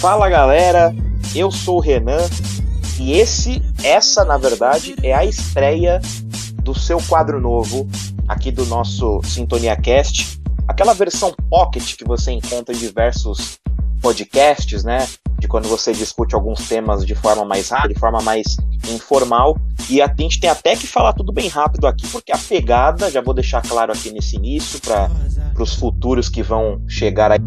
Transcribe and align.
Fala 0.00 0.28
galera, 0.28 0.94
eu 1.34 1.50
sou 1.50 1.78
o 1.78 1.80
Renan 1.80 2.28
e 3.00 3.14
esse, 3.14 3.60
essa 3.82 4.24
na 4.24 4.38
verdade 4.38 4.94
é 5.02 5.12
a 5.12 5.24
estreia 5.24 6.00
do 6.62 6.78
seu 6.78 6.98
quadro 7.08 7.40
novo 7.40 7.88
aqui 8.28 8.52
do 8.52 8.64
nosso 8.66 9.20
Sintonia 9.24 9.74
Cast, 9.74 10.40
aquela 10.68 10.94
versão 10.94 11.34
pocket 11.50 11.96
que 11.96 12.04
você 12.04 12.30
encontra 12.30 12.72
em 12.72 12.78
diversos 12.78 13.58
podcasts, 14.00 14.84
né? 14.84 15.08
Quando 15.54 15.68
você 15.68 15.92
discute 15.92 16.34
alguns 16.34 16.66
temas 16.66 17.06
de 17.06 17.14
forma 17.14 17.44
mais 17.44 17.68
rápida, 17.68 17.94
de 17.94 18.00
forma 18.00 18.20
mais 18.22 18.56
informal. 18.88 19.56
E 19.88 20.02
a 20.02 20.12
gente 20.18 20.40
tem 20.40 20.50
até 20.50 20.74
que 20.74 20.84
falar 20.84 21.12
tudo 21.12 21.32
bem 21.32 21.46
rápido 21.46 21.86
aqui, 21.86 22.08
porque 22.08 22.32
a 22.32 22.38
pegada, 22.38 23.08
já 23.08 23.20
vou 23.20 23.32
deixar 23.32 23.62
claro 23.62 23.92
aqui 23.92 24.10
nesse 24.10 24.34
início, 24.34 24.80
para 24.80 25.08
os 25.56 25.76
futuros 25.76 26.28
que 26.28 26.42
vão 26.42 26.82
chegar 26.88 27.30
aí 27.30 27.38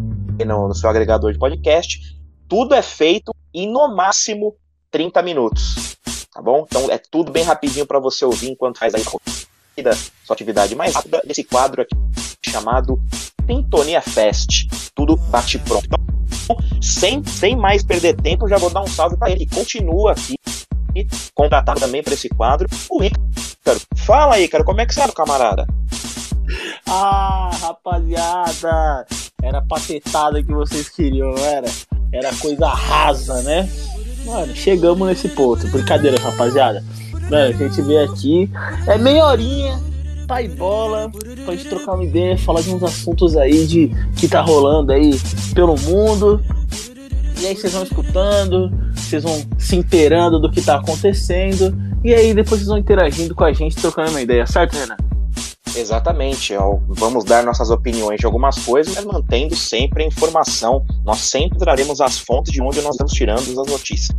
no, 0.45 0.69
no 0.69 0.73
seu 0.73 0.89
agregador 0.89 1.33
de 1.33 1.37
podcast, 1.37 1.99
tudo 2.47 2.73
é 2.73 2.81
feito 2.81 3.35
em 3.53 3.69
no 3.69 3.93
máximo 3.93 4.55
30 4.89 5.21
minutos. 5.21 5.97
Tá 6.33 6.41
bom? 6.41 6.65
Então 6.65 6.89
é 6.89 6.97
tudo 6.97 7.29
bem 7.29 7.43
rapidinho 7.43 7.85
para 7.85 7.99
você 7.99 8.23
ouvir 8.23 8.51
enquanto 8.51 8.79
faz 8.79 8.95
aí 8.95 9.03
sua 9.03 10.33
atividade 10.33 10.73
mais 10.77 10.95
rápida 10.95 11.21
nesse 11.25 11.43
quadro 11.43 11.81
aqui 11.81 11.93
chamado 12.41 13.01
Sintonia 13.45 14.01
Fest. 14.01 14.65
Tudo 14.95 15.17
bate 15.17 15.59
pronto. 15.59 15.85
Então, 15.85 16.06
sem, 16.81 17.23
sem 17.25 17.55
mais 17.55 17.83
perder 17.83 18.15
tempo, 18.15 18.47
já 18.47 18.57
vou 18.57 18.69
dar 18.69 18.81
um 18.81 18.87
salve 18.87 19.17
para 19.17 19.31
ele. 19.31 19.47
Continua 19.47 20.11
aqui 20.11 20.35
contratado 21.35 21.79
também 21.79 22.01
para 22.01 22.13
esse 22.13 22.29
quadro, 22.29 22.67
o 22.89 23.03
Ícaro. 23.03 23.79
Fala 23.95 24.35
aí, 24.35 24.47
cara, 24.47 24.63
como 24.63 24.81
é 24.81 24.85
que 24.85 24.93
você 24.93 25.01
tá, 25.01 25.11
camarada? 25.11 25.67
Ah, 26.87 27.51
rapaziada, 27.61 29.05
era 29.43 29.61
patetada 29.61 30.41
que 30.41 30.51
vocês 30.51 30.89
queriam, 30.89 31.33
não 31.33 31.45
era? 31.45 31.67
Era 32.11 32.33
coisa 32.35 32.67
rasa, 32.67 33.43
né? 33.43 33.69
Mano, 34.25 34.55
chegamos 34.55 35.07
nesse 35.07 35.29
ponto. 35.29 35.67
Brincadeira, 35.67 36.19
rapaziada. 36.19 36.83
Mano, 37.29 37.35
a 37.35 37.51
gente 37.51 37.81
veio 37.81 38.09
aqui. 38.09 38.49
É 38.87 38.97
meia 38.97 39.25
horinha, 39.25 39.79
pai 40.27 40.47
bola, 40.47 41.09
pra 41.45 41.55
gente 41.55 41.69
trocar 41.69 41.93
uma 41.93 42.03
ideia, 42.03 42.37
falar 42.37 42.61
de 42.61 42.69
uns 42.69 42.83
assuntos 42.83 43.37
aí 43.37 43.65
de 43.65 43.91
que 44.17 44.27
tá 44.27 44.41
rolando 44.41 44.91
aí 44.91 45.11
pelo 45.55 45.77
mundo. 45.79 46.43
E 47.39 47.45
aí 47.45 47.55
vocês 47.55 47.71
vão 47.71 47.83
escutando, 47.83 48.71
vocês 48.93 49.23
vão 49.23 49.41
se 49.57 49.75
inteirando 49.75 50.39
do 50.39 50.51
que 50.51 50.61
tá 50.61 50.75
acontecendo. 50.75 51.73
E 52.03 52.13
aí 52.13 52.33
depois 52.33 52.59
vocês 52.59 52.67
vão 52.67 52.77
interagindo 52.77 53.33
com 53.33 53.43
a 53.43 53.53
gente, 53.53 53.75
trocando 53.75 54.09
uma 54.09 54.21
ideia, 54.21 54.45
certo, 54.45 54.75
Renan? 54.75 54.97
Exatamente. 55.75 56.53
Vamos 56.89 57.23
dar 57.23 57.43
nossas 57.43 57.69
opiniões 57.69 58.19
de 58.19 58.25
algumas 58.25 58.57
coisas, 58.65 58.95
mas 58.95 59.05
mantendo 59.05 59.55
sempre 59.55 60.03
a 60.03 60.07
informação. 60.07 60.83
Nós 61.05 61.19
sempre 61.19 61.57
traremos 61.59 62.01
as 62.01 62.19
fontes 62.19 62.51
de 62.51 62.61
onde 62.61 62.81
nós 62.81 62.95
estamos 62.95 63.13
tirando 63.13 63.39
as 63.39 63.67
notícias. 63.71 64.09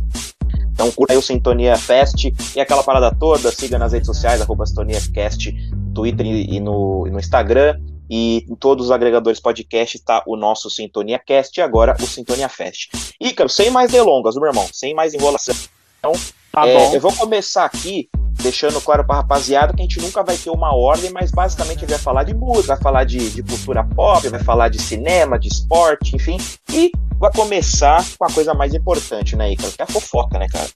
Então 0.79 0.89
curta 0.91 1.11
aí 1.11 1.19
o 1.19 1.21
Sintonia 1.21 1.75
Fest 1.75 2.31
e 2.55 2.61
aquela 2.61 2.81
parada 2.81 3.13
toda, 3.13 3.51
siga 3.51 3.77
nas 3.77 3.91
redes 3.91 4.05
sociais, 4.05 4.39
arroba 4.39 4.65
SintoniaCast, 4.65 5.53
Twitter 5.93 6.25
e 6.25 6.57
no, 6.61 7.05
e 7.05 7.11
no 7.11 7.19
Instagram. 7.19 7.77
E 8.09 8.45
em 8.49 8.55
todos 8.55 8.85
os 8.85 8.91
agregadores 8.91 9.41
podcast 9.41 9.97
está 9.97 10.23
o 10.25 10.37
nosso 10.37 10.69
Sintonia 10.69 11.19
Cast 11.19 11.59
e 11.59 11.61
agora 11.61 11.97
o 12.01 12.07
Sintonia 12.07 12.47
Fest. 12.47 12.91
Ícaro, 13.19 13.49
sem 13.49 13.69
mais 13.69 13.91
delongas, 13.91 14.35
meu 14.35 14.47
irmão, 14.47 14.65
sem 14.71 14.95
mais 14.95 15.13
enrolação. 15.13 15.53
Então, 15.99 16.13
tá 16.49 16.65
é, 16.65 16.95
eu 16.95 17.01
vou 17.01 17.11
começar 17.11 17.65
aqui 17.65 18.09
deixando 18.41 18.79
claro 18.81 19.05
pra 19.05 19.17
rapaziada 19.17 19.73
que 19.73 19.81
a 19.81 19.83
gente 19.83 19.99
nunca 20.01 20.23
vai 20.23 20.37
ter 20.37 20.49
uma 20.49 20.73
ordem, 20.75 21.11
mas 21.11 21.31
basicamente 21.31 21.77
a 21.77 21.81
gente 21.81 21.89
vai 21.89 21.99
falar 21.99 22.23
de 22.23 22.33
música, 22.33 22.75
vai 22.75 22.81
falar 22.81 23.03
de, 23.03 23.29
de 23.29 23.43
cultura 23.43 23.83
pop, 23.83 24.27
vai 24.29 24.39
falar 24.39 24.69
de 24.69 24.81
cinema, 24.81 25.37
de 25.37 25.47
esporte, 25.47 26.15
enfim. 26.15 26.37
E 26.71 26.91
vai 27.19 27.31
começar 27.33 28.03
com 28.17 28.25
a 28.25 28.31
coisa 28.31 28.53
mais 28.53 28.73
importante, 28.73 29.35
né, 29.35 29.51
Icaro? 29.51 29.71
Que 29.71 29.81
é 29.81 29.83
a 29.83 29.87
fofoca, 29.87 30.39
né, 30.39 30.47
cara? 30.47 30.69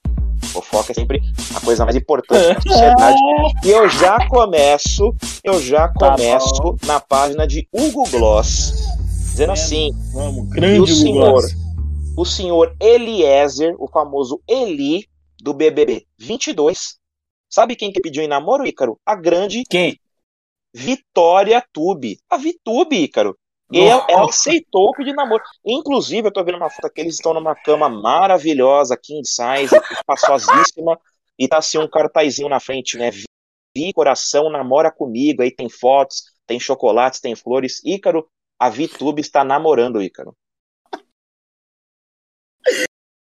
Fofoca 0.44 0.92
é 0.92 0.96
sempre 0.96 1.22
a 1.56 1.60
coisa 1.62 1.86
mais 1.86 1.96
importante 1.96 2.66
da 2.66 2.72
sociedade. 2.72 3.18
E 3.64 3.70
eu 3.70 3.88
já 3.90 4.28
começo, 4.28 5.16
eu 5.44 5.62
já 5.62 5.88
tá 5.88 6.12
começo 6.12 6.76
tá 6.82 6.88
na 6.88 7.00
página 7.00 7.48
de 7.48 7.68
Hugo 7.72 8.04
Gloss, 8.10 8.74
dizendo 9.32 9.54
assim: 9.54 9.92
Vamos, 10.14 10.50
grande 10.50 10.82
o 10.82 10.96
senhor, 10.96 11.44
o 12.18 12.26
senhor 12.26 12.76
Eliezer, 12.80 13.74
o 13.80 13.88
famoso 13.88 14.42
Eli 14.48 15.06
do 15.42 15.54
BBB 15.54 16.06
22, 16.20 16.98
Sabe 17.54 17.76
quem 17.76 17.92
que 17.92 18.02
pediu 18.02 18.24
em 18.24 18.28
namoro, 18.28 18.66
Ícaro? 18.66 19.00
A 19.06 19.16
grande 19.16 19.62
quem? 19.70 20.00
Vitória 20.74 21.64
Tube. 21.72 22.18
A 22.28 22.36
Vitube, 22.36 23.04
Ícaro. 23.04 23.38
Ela, 23.72 24.08
ela, 24.10 24.26
aceitou 24.28 24.90
o 24.90 24.92
pedido 24.92 25.12
de 25.12 25.18
namoro. 25.18 25.44
Inclusive, 25.64 26.28
eu 26.28 26.34
tô 26.34 26.44
vendo 26.44 26.58
uma 26.58 26.72
foto 26.72 26.92
que 26.92 27.00
eles 27.00 27.14
estão 27.14 27.32
numa 27.32 27.54
cama 27.54 27.88
maravilhosa, 27.88 28.98
king 28.98 29.22
size, 29.24 29.70
espaçosíssima, 29.94 31.00
e 31.38 31.48
tá 31.48 31.60
assim 31.60 31.78
um 31.78 31.88
cartazinho 31.88 32.50
na 32.50 32.60
frente, 32.60 32.98
né? 32.98 33.12
Vi 33.12 33.94
coração, 33.94 34.50
namora 34.50 34.92
comigo. 34.92 35.44
Aí 35.44 35.52
tem 35.52 35.70
fotos, 35.70 36.24
tem 36.48 36.60
chocolates, 36.60 37.20
tem 37.20 37.36
flores. 37.36 37.84
Ícaro, 37.86 38.28
a 38.58 38.68
Vitube 38.68 39.22
está 39.22 39.44
namorando, 39.44 40.02
Ícaro. 40.02 40.36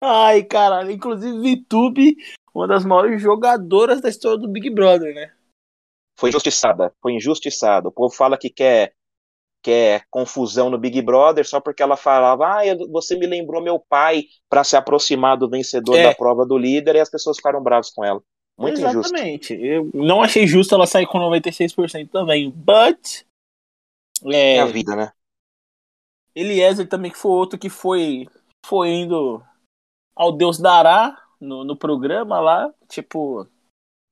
Ai, 0.01 0.41
caralho. 0.45 0.89
Inclusive, 0.89 1.37
Vitube 1.41 2.15
uma 2.53 2.67
das 2.67 2.85
maiores 2.85 3.21
jogadoras 3.21 4.01
da 4.01 4.09
história 4.09 4.37
do 4.37 4.47
Big 4.47 4.69
Brother, 4.69 5.13
né? 5.13 5.33
Foi 6.17 6.29
injustiçada, 6.29 6.93
foi 7.01 7.13
injustiçada. 7.13 7.87
O 7.87 7.91
povo 7.91 8.13
fala 8.13 8.37
que 8.37 8.49
quer, 8.49 8.93
quer 9.63 10.05
confusão 10.09 10.69
no 10.69 10.77
Big 10.77 11.01
Brother 11.01 11.47
só 11.47 11.59
porque 11.59 11.81
ela 11.81 11.97
falava, 11.97 12.59
ah, 12.59 12.61
você 12.89 13.17
me 13.17 13.25
lembrou 13.25 13.61
meu 13.61 13.79
pai 13.79 14.25
para 14.49 14.63
se 14.63 14.75
aproximar 14.75 15.37
do 15.37 15.49
vencedor 15.49 15.95
é. 15.95 16.03
da 16.03 16.15
prova 16.15 16.45
do 16.45 16.57
líder 16.57 16.95
e 16.95 16.99
as 16.99 17.09
pessoas 17.09 17.37
ficaram 17.37 17.63
bravas 17.63 17.89
com 17.89 18.03
ela. 18.03 18.21
Muito 18.57 18.79
Exatamente. 18.79 19.53
Injusto. 19.53 19.65
Eu 19.65 19.89
não 19.93 20.21
achei 20.21 20.45
justo 20.45 20.75
ela 20.75 20.85
sair 20.85 21.07
com 21.07 21.17
96% 21.17 22.09
também, 22.09 22.51
but 22.51 23.23
é, 24.25 24.57
é 24.57 24.59
a 24.59 24.65
vida, 24.65 24.95
né? 24.95 25.11
Eliezer 26.35 26.87
também 26.87 27.11
que 27.11 27.17
foi 27.17 27.31
outro 27.31 27.57
que 27.57 27.69
foi 27.69 28.27
foi 28.65 28.89
indo 28.89 29.43
ao 30.15 30.31
Deus 30.31 30.59
dará, 30.59 31.17
no, 31.41 31.63
no 31.63 31.75
programa 31.75 32.39
lá, 32.39 32.71
tipo. 32.87 33.47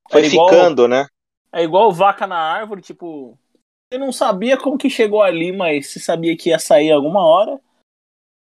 Foi 0.10 0.26
igual, 0.26 0.50
ficando, 0.50 0.88
né? 0.88 1.08
É 1.54 1.64
igual 1.64 1.92
vaca 1.92 2.26
na 2.26 2.38
árvore, 2.38 2.82
tipo. 2.82 3.38
Você 3.92 4.00
não 4.00 4.12
sabia 4.12 4.58
como 4.58 4.78
que 4.78 4.90
chegou 4.90 5.22
ali, 5.22 5.52
mas 5.52 5.88
você 5.88 6.00
sabia 6.00 6.36
que 6.36 6.50
ia 6.50 6.60
sair 6.60 6.92
alguma 6.92 7.24
hora. 7.24 7.62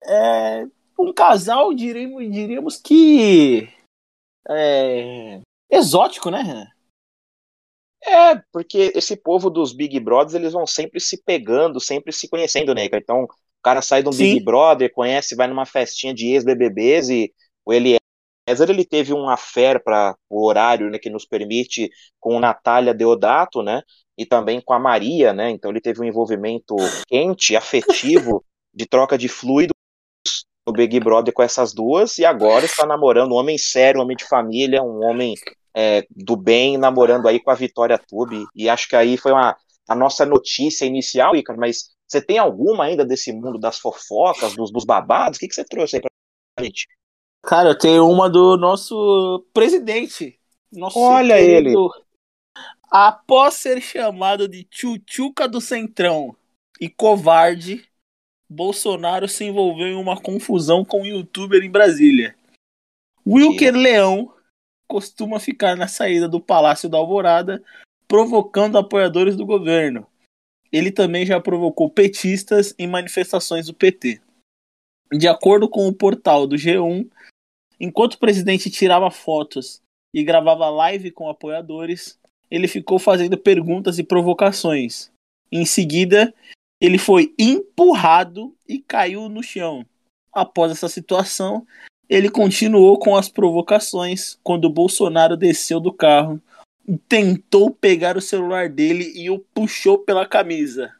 É, 0.03 0.65
um 0.97 1.11
casal, 1.11 1.73
diríamos, 1.73 2.31
diríamos 2.31 2.77
que. 2.77 3.67
É, 4.47 5.41
exótico, 5.69 6.29
né? 6.29 6.71
É, 8.03 8.41
porque 8.51 8.93
esse 8.95 9.17
povo 9.17 9.49
dos 9.49 9.73
Big 9.73 9.99
Brothers, 9.99 10.35
eles 10.35 10.53
vão 10.53 10.65
sempre 10.65 10.99
se 10.99 11.21
pegando, 11.23 11.79
sempre 11.79 12.13
se 12.13 12.29
conhecendo, 12.29 12.73
né? 12.73 12.85
Então, 12.85 13.23
o 13.23 13.29
cara 13.61 13.81
sai 13.81 14.01
de 14.01 14.09
um 14.09 14.13
Sim. 14.13 14.35
Big 14.35 14.45
Brother, 14.45 14.93
conhece, 14.93 15.35
vai 15.35 15.47
numa 15.47 15.65
festinha 15.65 16.13
de 16.13 16.27
ex-BBBs 16.27 17.09
e 17.09 17.33
o 17.65 17.73
Eliel 17.73 17.99
César 18.47 18.69
ele 18.69 18.85
teve 18.85 19.13
um 19.13 19.29
affair 19.29 19.83
para 19.83 20.15
o 20.29 20.45
horário 20.45 20.89
né, 20.89 20.97
que 20.97 21.09
nos 21.09 21.25
permite 21.25 21.89
com 22.19 22.39
Natália 22.39 22.93
Deodato, 22.93 23.61
né? 23.61 23.81
E 24.17 24.25
também 24.25 24.61
com 24.61 24.73
a 24.73 24.79
Maria, 24.79 25.33
né? 25.33 25.49
Então 25.49 25.69
ele 25.69 25.81
teve 25.81 26.01
um 26.01 26.05
envolvimento 26.05 26.75
quente, 27.07 27.55
afetivo, 27.55 28.43
de 28.73 28.85
troca 28.85 29.17
de 29.17 29.27
fluidos 29.27 29.73
no 30.65 30.73
Big 30.73 30.99
Brother 30.99 31.33
com 31.33 31.43
essas 31.43 31.73
duas, 31.73 32.17
e 32.17 32.25
agora 32.25 32.65
está 32.65 32.85
namorando 32.85 33.31
um 33.31 33.35
homem 33.35 33.57
sério, 33.57 33.99
um 33.99 34.03
homem 34.03 34.17
de 34.17 34.25
família, 34.25 34.83
um 34.83 35.03
homem 35.03 35.33
é, 35.75 36.05
do 36.09 36.35
bem, 36.35 36.77
namorando 36.77 37.27
aí 37.27 37.39
com 37.39 37.51
a 37.51 37.55
Vitória 37.55 37.97
Tube. 37.97 38.45
E 38.55 38.67
acho 38.67 38.87
que 38.89 38.95
aí 38.95 39.17
foi 39.17 39.31
uma, 39.31 39.55
a 39.87 39.95
nossa 39.95 40.25
notícia 40.25 40.85
inicial, 40.85 41.35
Icaro, 41.35 41.59
mas 41.59 41.89
você 42.07 42.21
tem 42.21 42.37
alguma 42.37 42.85
ainda 42.85 43.05
desse 43.05 43.31
mundo 43.31 43.59
das 43.59 43.77
fofocas, 43.79 44.55
dos, 44.55 44.71
dos 44.71 44.85
babados? 44.85 45.37
O 45.37 45.39
que, 45.39 45.47
que 45.47 45.55
você 45.55 45.63
trouxe 45.63 45.97
aí 45.97 46.01
pra 46.01 46.65
gente? 46.65 46.87
Cara, 47.47 47.69
eu 47.69 47.77
tenho 47.77 48.05
uma 48.05 48.29
do 48.29 48.57
nosso 48.57 49.41
presidente. 49.53 50.37
Nosso 50.69 50.99
Olha 50.99 51.39
ele. 51.39 51.73
Após 52.91 53.53
ser 53.53 53.79
chamado 53.79 54.49
de 54.49 54.65
tchutchuca 54.65 55.47
do 55.47 55.61
Centrão 55.61 56.35
e 56.77 56.89
covarde, 56.89 57.87
Bolsonaro 58.49 59.29
se 59.29 59.45
envolveu 59.45 59.87
em 59.87 59.95
uma 59.95 60.19
confusão 60.19 60.83
com 60.83 61.03
um 61.03 61.05
youtuber 61.05 61.63
em 61.63 61.71
Brasília. 61.71 62.35
Wilker 63.25 63.73
Leão 63.73 64.33
costuma 64.85 65.39
ficar 65.39 65.77
na 65.77 65.87
saída 65.87 66.27
do 66.27 66.41
Palácio 66.41 66.89
da 66.89 66.97
Alvorada 66.97 67.63
provocando 68.09 68.77
apoiadores 68.77 69.37
do 69.37 69.45
governo. 69.45 70.05
Ele 70.69 70.91
também 70.91 71.25
já 71.25 71.39
provocou 71.39 71.89
petistas 71.89 72.75
em 72.77 72.87
manifestações 72.87 73.67
do 73.67 73.73
PT. 73.73 74.19
De 75.13 75.29
acordo 75.29 75.69
com 75.69 75.87
o 75.87 75.93
portal 75.93 76.45
do 76.45 76.57
G1, 76.57 77.09
Enquanto 77.79 78.15
o 78.15 78.19
presidente 78.19 78.69
tirava 78.69 79.11
fotos 79.11 79.81
e 80.13 80.23
gravava 80.23 80.69
live 80.69 81.11
com 81.11 81.29
apoiadores, 81.29 82.17
ele 82.49 82.67
ficou 82.67 82.97
fazendo 82.97 83.37
perguntas 83.37 83.99
e 83.99 84.03
provocações. 84.03 85.11
Em 85.51 85.65
seguida, 85.65 86.33
ele 86.81 86.97
foi 86.97 87.33
empurrado 87.37 88.55
e 88.67 88.79
caiu 88.79 89.29
no 89.29 89.43
chão. 89.43 89.85
Após 90.31 90.71
essa 90.71 90.89
situação, 90.89 91.65
ele 92.09 92.29
continuou 92.29 92.97
com 92.97 93.15
as 93.15 93.29
provocações 93.29 94.37
quando 94.43 94.69
Bolsonaro 94.69 95.35
desceu 95.35 95.79
do 95.79 95.91
carro, 95.91 96.41
tentou 97.07 97.71
pegar 97.71 98.15
o 98.15 98.21
celular 98.21 98.69
dele 98.69 99.11
e 99.15 99.29
o 99.29 99.39
puxou 99.39 99.99
pela 99.99 100.25
camisa. 100.25 100.93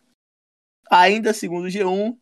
Ainda 0.89 1.33
segundo 1.33 1.65
o 1.65 1.69
G1, 1.69 2.15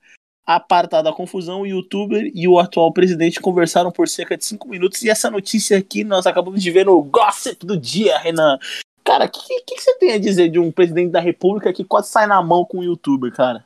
apartada 0.45 1.09
a 1.09 1.13
confusão, 1.13 1.61
o 1.61 1.67
youtuber 1.67 2.31
e 2.33 2.47
o 2.47 2.59
atual 2.59 2.93
presidente 2.93 3.39
conversaram 3.39 3.91
por 3.91 4.07
cerca 4.07 4.37
de 4.37 4.45
5 4.45 4.67
minutos. 4.67 5.01
E 5.01 5.09
essa 5.09 5.31
notícia 5.31 5.77
aqui 5.77 6.03
nós 6.03 6.27
acabamos 6.27 6.61
de 6.61 6.71
ver 6.71 6.85
no 6.85 7.01
Gossip 7.01 7.65
do 7.65 7.77
dia, 7.77 8.17
Renan. 8.17 8.59
Cara, 9.03 9.25
o 9.25 9.29
que, 9.29 9.39
que, 9.39 9.75
que, 9.75 9.81
você 9.81 9.97
tem 9.97 10.13
a 10.13 10.19
dizer 10.19 10.49
de 10.49 10.59
um 10.59 10.71
presidente 10.71 11.11
da 11.11 11.19
república 11.19 11.71
que 11.71 11.83
quase 11.83 12.09
sai 12.09 12.25
na 12.25 12.41
mão 12.41 12.65
com 12.65 12.79
um 12.79 12.83
youtuber, 12.83 13.31
cara? 13.31 13.65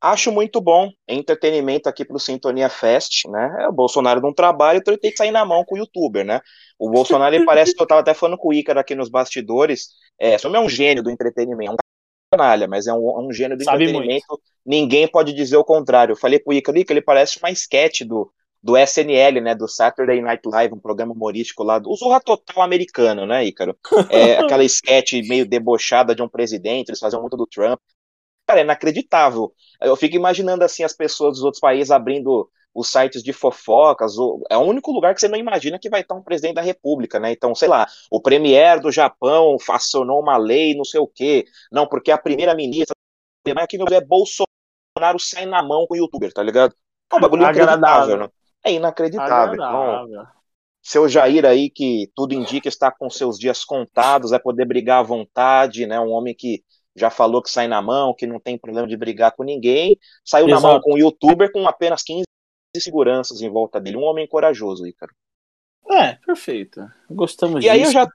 Acho 0.00 0.30
muito 0.30 0.60
bom. 0.60 0.90
Entretenimento 1.08 1.88
aqui 1.88 2.04
pro 2.04 2.18
Sintonia 2.18 2.68
Fest, 2.68 3.24
né? 3.26 3.56
É, 3.60 3.68
o 3.68 3.72
Bolsonaro 3.72 4.20
não 4.20 4.34
trabalha, 4.34 4.76
então 4.76 4.92
ele 4.92 5.00
tem 5.00 5.10
que 5.10 5.16
sair 5.16 5.30
na 5.30 5.44
mão 5.46 5.64
com 5.64 5.76
o 5.76 5.78
youtuber, 5.78 6.24
né? 6.24 6.40
O 6.78 6.90
Bolsonaro, 6.90 7.34
ele 7.34 7.44
parece 7.46 7.74
que 7.74 7.82
eu 7.82 7.86
tava 7.86 8.00
até 8.00 8.12
falando 8.12 8.36
com 8.36 8.48
o 8.48 8.52
Ícaro 8.52 8.78
aqui 8.78 8.94
nos 8.94 9.08
bastidores. 9.08 9.90
É, 10.18 10.36
só 10.36 10.48
não 10.50 10.60
é 10.60 10.64
um 10.64 10.68
gênio 10.68 11.02
do 11.02 11.10
entretenimento, 11.10 11.76
canalha, 12.30 12.66
mas 12.68 12.86
é 12.86 12.92
um, 12.92 13.26
um 13.26 13.32
gênio 13.32 13.56
do 13.56 13.64
Sabe 13.64 13.84
entretenimento. 13.84 14.26
Muito. 14.28 14.42
Ninguém 14.64 15.06
pode 15.06 15.32
dizer 15.32 15.56
o 15.56 15.64
contrário. 15.64 16.12
Eu 16.12 16.16
falei 16.16 16.38
pro 16.38 16.52
Ícaro, 16.52 16.78
Ícaro, 16.78 16.98
ele 16.98 17.04
parece 17.04 17.38
uma 17.38 17.50
sketch 17.50 18.02
do, 18.02 18.32
do 18.62 18.76
SNL, 18.78 19.40
né, 19.42 19.54
do 19.54 19.68
Saturday 19.68 20.22
Night 20.22 20.42
Live, 20.46 20.74
um 20.74 20.80
programa 20.80 21.12
humorístico 21.12 21.62
lá, 21.62 21.78
do 21.78 21.94
Zorra 21.94 22.20
Total 22.20 22.62
americano, 22.62 23.26
né, 23.26 23.44
Ícaro? 23.44 23.76
É, 24.08 24.38
aquela 24.40 24.64
sketch 24.64 25.12
meio 25.28 25.46
debochada 25.46 26.14
de 26.14 26.22
um 26.22 26.28
presidente, 26.28 26.88
eles 26.88 26.98
faziam 26.98 27.20
muito 27.20 27.36
do 27.36 27.46
Trump. 27.46 27.78
Cara, 28.46 28.60
é 28.60 28.64
inacreditável. 28.64 29.52
Eu 29.80 29.96
fico 29.96 30.16
imaginando 30.16 30.64
assim 30.64 30.82
as 30.82 30.94
pessoas 30.94 31.34
dos 31.34 31.42
outros 31.42 31.60
países 31.60 31.90
abrindo 31.90 32.48
os 32.74 32.90
sites 32.90 33.22
de 33.22 33.32
fofocas, 33.32 34.14
é 34.50 34.56
o 34.56 34.62
único 34.62 34.90
lugar 34.90 35.14
que 35.14 35.20
você 35.20 35.28
não 35.28 35.38
imagina 35.38 35.78
que 35.78 35.88
vai 35.88 36.00
estar 36.00 36.14
um 36.14 36.22
presidente 36.22 36.56
da 36.56 36.60
república, 36.60 37.20
né? 37.20 37.30
Então, 37.30 37.54
sei 37.54 37.68
lá, 37.68 37.86
o 38.10 38.20
premier 38.20 38.80
do 38.80 38.90
Japão 38.90 39.56
facionou 39.58 40.20
uma 40.20 40.36
lei, 40.36 40.74
não 40.74 40.84
sei 40.84 41.00
o 41.00 41.06
quê. 41.06 41.46
Não, 41.70 41.86
porque 41.86 42.10
a 42.10 42.18
primeira 42.18 42.54
ministra 42.54 42.94
aqui 43.56 43.78
no 43.78 43.86
é 43.92 44.00
Bolsonaro 44.00 45.18
sai 45.18 45.46
na 45.46 45.62
mão 45.62 45.86
com 45.86 45.94
o 45.94 45.96
youtuber, 45.96 46.32
tá 46.32 46.42
ligado? 46.42 46.74
É 47.12 47.16
um 47.16 47.20
bagulho 47.20 47.42
inacreditável, 47.42 48.16
né? 48.16 48.28
É 48.64 48.72
inacreditável. 48.72 49.54
Então, 49.54 50.26
seu 50.82 51.08
Jair 51.08 51.46
aí, 51.46 51.70
que 51.70 52.10
tudo 52.14 52.34
indica 52.34 52.68
está 52.68 52.90
com 52.90 53.08
seus 53.08 53.38
dias 53.38 53.64
contados, 53.64 54.32
vai 54.32 54.40
poder 54.40 54.66
brigar 54.66 55.00
à 55.00 55.02
vontade, 55.02 55.86
né? 55.86 55.98
Um 56.00 56.10
homem 56.10 56.34
que 56.34 56.62
já 56.96 57.10
falou 57.10 57.42
que 57.42 57.50
sai 57.50 57.66
na 57.66 57.80
mão, 57.82 58.14
que 58.14 58.26
não 58.26 58.38
tem 58.38 58.58
problema 58.58 58.86
de 58.86 58.96
brigar 58.96 59.32
com 59.32 59.42
ninguém, 59.42 59.98
saiu 60.24 60.46
Exato. 60.46 60.62
na 60.62 60.68
mão 60.68 60.80
com 60.80 60.94
o 60.94 60.98
youtuber 60.98 61.50
com 61.52 61.66
apenas 61.66 62.02
15 62.02 62.24
seguranças 62.82 63.40
em 63.40 63.48
volta 63.48 63.80
dele. 63.80 63.96
Um 63.96 64.04
homem 64.04 64.26
corajoso, 64.26 64.86
Ícaro. 64.86 65.12
É, 65.90 66.14
perfeito. 66.26 66.80
Gostamos 67.10 67.56
e 67.56 67.60
disso. 67.60 67.66
E 67.66 67.70
aí 67.70 67.82
eu 67.82 67.92
já, 67.92 68.08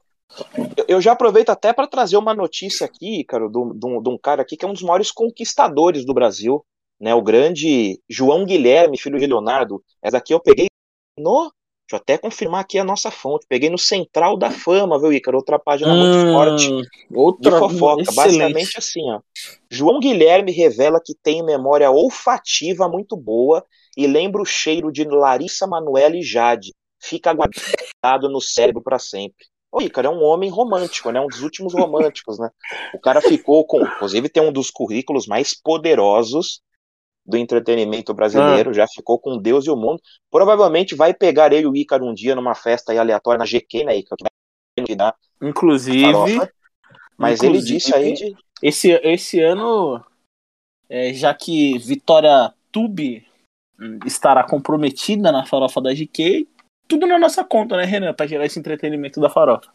eu 0.87 1.01
já 1.01 1.11
aproveito 1.11 1.49
até 1.49 1.71
para 1.71 1.87
trazer 1.87 2.17
uma 2.17 2.33
notícia 2.33 2.85
aqui, 2.85 3.21
Ícaro, 3.21 3.49
de, 3.49 4.09
um 4.09 4.17
cara 4.17 4.41
aqui 4.41 4.57
que 4.57 4.65
é 4.65 4.67
um 4.67 4.73
dos 4.73 4.83
maiores 4.83 5.11
conquistadores 5.11 6.05
do 6.05 6.13
Brasil, 6.13 6.65
né? 6.99 7.13
O 7.13 7.21
grande 7.21 8.01
João 8.09 8.45
Guilherme, 8.45 8.99
filho 8.99 9.19
de 9.19 9.27
Leonardo. 9.27 9.83
Essa 10.01 10.17
aqui 10.17 10.33
eu 10.33 10.39
peguei 10.39 10.67
no 11.17 11.51
Deixa 11.89 11.95
eu 11.95 12.03
até 12.03 12.17
confirmar 12.19 12.61
aqui 12.61 12.77
a 12.77 12.83
nossa 12.83 13.09
fonte. 13.09 13.47
Peguei 13.49 13.67
no 13.67 13.77
Central 13.77 14.37
da 14.37 14.51
Fama, 14.51 14.99
viu, 14.99 15.11
Ícaro? 15.11 15.37
Outra 15.37 15.57
página 15.57 15.91
hum, 15.91 15.97
muito 15.97 16.31
forte 16.31 16.71
outra, 17.11 17.51
de 17.51 17.57
fofoca. 17.57 18.03
Excelente. 18.03 18.15
Basicamente 18.15 18.77
assim, 18.77 19.01
ó. 19.09 19.19
João 19.71 19.99
Guilherme 19.99 20.51
revela 20.51 21.01
que 21.03 21.15
tem 21.15 21.43
memória 21.43 21.89
olfativa 21.89 22.87
muito 22.87 23.17
boa 23.17 23.65
e 23.99 24.07
lembra 24.07 24.41
o 24.41 24.45
cheiro 24.45 24.93
de 24.93 25.03
Larissa 25.03 25.67
Manoela 25.67 26.15
e 26.15 26.23
Jade. 26.23 26.73
Fica 27.01 27.33
guardado 27.33 28.29
no 28.29 28.39
cérebro 28.39 28.81
para 28.81 28.97
sempre. 28.97 29.45
O 29.69 29.81
Ícaro 29.81 30.07
é 30.07 30.09
um 30.09 30.23
homem 30.23 30.49
romântico, 30.49 31.11
né? 31.11 31.19
Um 31.19 31.27
dos 31.27 31.41
últimos 31.41 31.73
românticos, 31.73 32.39
né? 32.39 32.49
O 32.93 32.99
cara 32.99 33.19
ficou 33.19 33.65
com. 33.65 33.81
Inclusive, 33.81 34.29
tem 34.29 34.41
um 34.41 34.53
dos 34.53 34.71
currículos 34.71 35.27
mais 35.27 35.53
poderosos 35.53 36.61
do 37.25 37.35
entretenimento 37.35 38.13
brasileiro, 38.13 38.69
ah. 38.69 38.73
já 38.73 38.87
ficou 38.87 39.19
com 39.19 39.37
Deus 39.37 39.65
e 39.67 39.69
o 39.69 39.75
mundo. 39.75 40.01
Provavelmente 40.31 40.95
vai 40.95 41.13
pegar 41.13 41.51
ele 41.51 41.63
e 41.63 41.67
o 41.67 41.75
Ícaro 41.75 42.05
um 42.05 42.13
dia 42.13 42.33
numa 42.35 42.55
festa 42.55 42.97
aleatória 42.97 43.37
na 43.37 43.45
GQ, 43.45 43.83
né, 43.83 43.97
Ícaro? 43.97 44.23
Inclusive. 45.41 46.05
Mas 47.17 47.43
inclusive, 47.43 47.47
ele 47.47 47.61
disse 47.61 47.93
aí 47.93 48.13
de... 48.13 48.33
Esse, 48.63 48.91
esse 49.03 49.41
ano, 49.41 50.01
é, 50.89 51.13
já 51.13 51.33
que 51.33 51.77
Vitória 51.79 52.53
Tube 52.71 53.28
estará 54.05 54.43
comprometida 54.43 55.31
na 55.31 55.45
farofa 55.45 55.81
da 55.81 55.93
GK, 55.93 56.47
tudo 56.87 57.05
na 57.05 57.19
nossa 57.19 57.43
conta, 57.43 57.77
né, 57.77 57.85
Renan? 57.85 58.13
Pra 58.13 58.25
gerar 58.25 58.45
esse 58.45 58.59
entretenimento 58.59 59.21
da 59.21 59.29
farofa. 59.29 59.71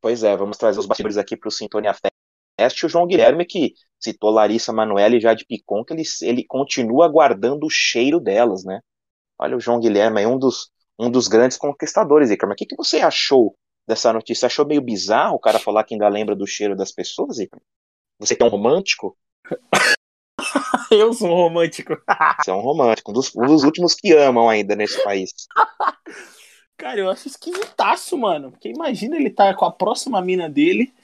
Pois 0.00 0.22
é, 0.22 0.36
vamos 0.36 0.58
trazer 0.58 0.78
os 0.78 0.86
bastidores 0.86 1.16
aqui 1.16 1.36
pro 1.36 1.50
Sintonia 1.50 1.94
Fest. 1.94 2.84
O 2.84 2.88
João 2.88 3.06
Guilherme, 3.06 3.44
que 3.44 3.74
citou 3.98 4.30
Larissa 4.30 4.72
Manoela 4.72 5.16
e 5.16 5.20
Jade 5.20 5.44
Picon, 5.46 5.84
que 5.84 5.92
ele, 5.92 6.02
ele 6.22 6.44
continua 6.44 7.08
guardando 7.08 7.64
o 7.64 7.70
cheiro 7.70 8.20
delas, 8.20 8.64
né? 8.64 8.80
Olha, 9.38 9.56
o 9.56 9.60
João 9.60 9.80
Guilherme 9.80 10.22
é 10.22 10.28
um 10.28 10.38
dos, 10.38 10.70
um 10.98 11.10
dos 11.10 11.26
grandes 11.28 11.56
conquistadores, 11.56 12.30
Icar. 12.30 12.48
Mas 12.48 12.54
o 12.54 12.58
que, 12.58 12.66
que 12.66 12.76
você 12.76 13.00
achou 13.00 13.54
dessa 13.86 14.12
notícia? 14.12 14.46
Achou 14.46 14.66
meio 14.66 14.82
bizarro 14.82 15.36
o 15.36 15.40
cara 15.40 15.58
falar 15.58 15.84
que 15.84 15.94
ainda 15.94 16.08
lembra 16.08 16.36
do 16.36 16.46
cheiro 16.46 16.76
das 16.76 16.92
pessoas, 16.92 17.38
Icar? 17.38 17.60
Você 18.20 18.36
que 18.36 18.42
é 18.42 18.46
um 18.46 18.50
romântico? 18.50 19.16
Eu 20.90 21.12
sou 21.12 21.28
um 21.28 21.34
romântico. 21.34 21.96
Você 22.40 22.50
é 22.50 22.54
um 22.54 22.60
romântico, 22.60 23.10
um 23.10 23.14
dos, 23.14 23.34
um 23.34 23.46
dos 23.46 23.64
últimos 23.64 23.94
que 23.94 24.12
amam 24.12 24.48
ainda 24.48 24.74
nesse 24.74 25.02
país. 25.02 25.30
Cara, 26.78 27.00
eu 27.00 27.10
acho 27.10 27.26
esquisitaço, 27.26 28.16
mano. 28.16 28.52
Porque 28.52 28.68
imagina 28.68 29.16
ele 29.16 29.30
tá 29.30 29.52
com 29.52 29.64
a 29.64 29.72
próxima 29.72 30.22
mina 30.22 30.48
dele. 30.48 30.94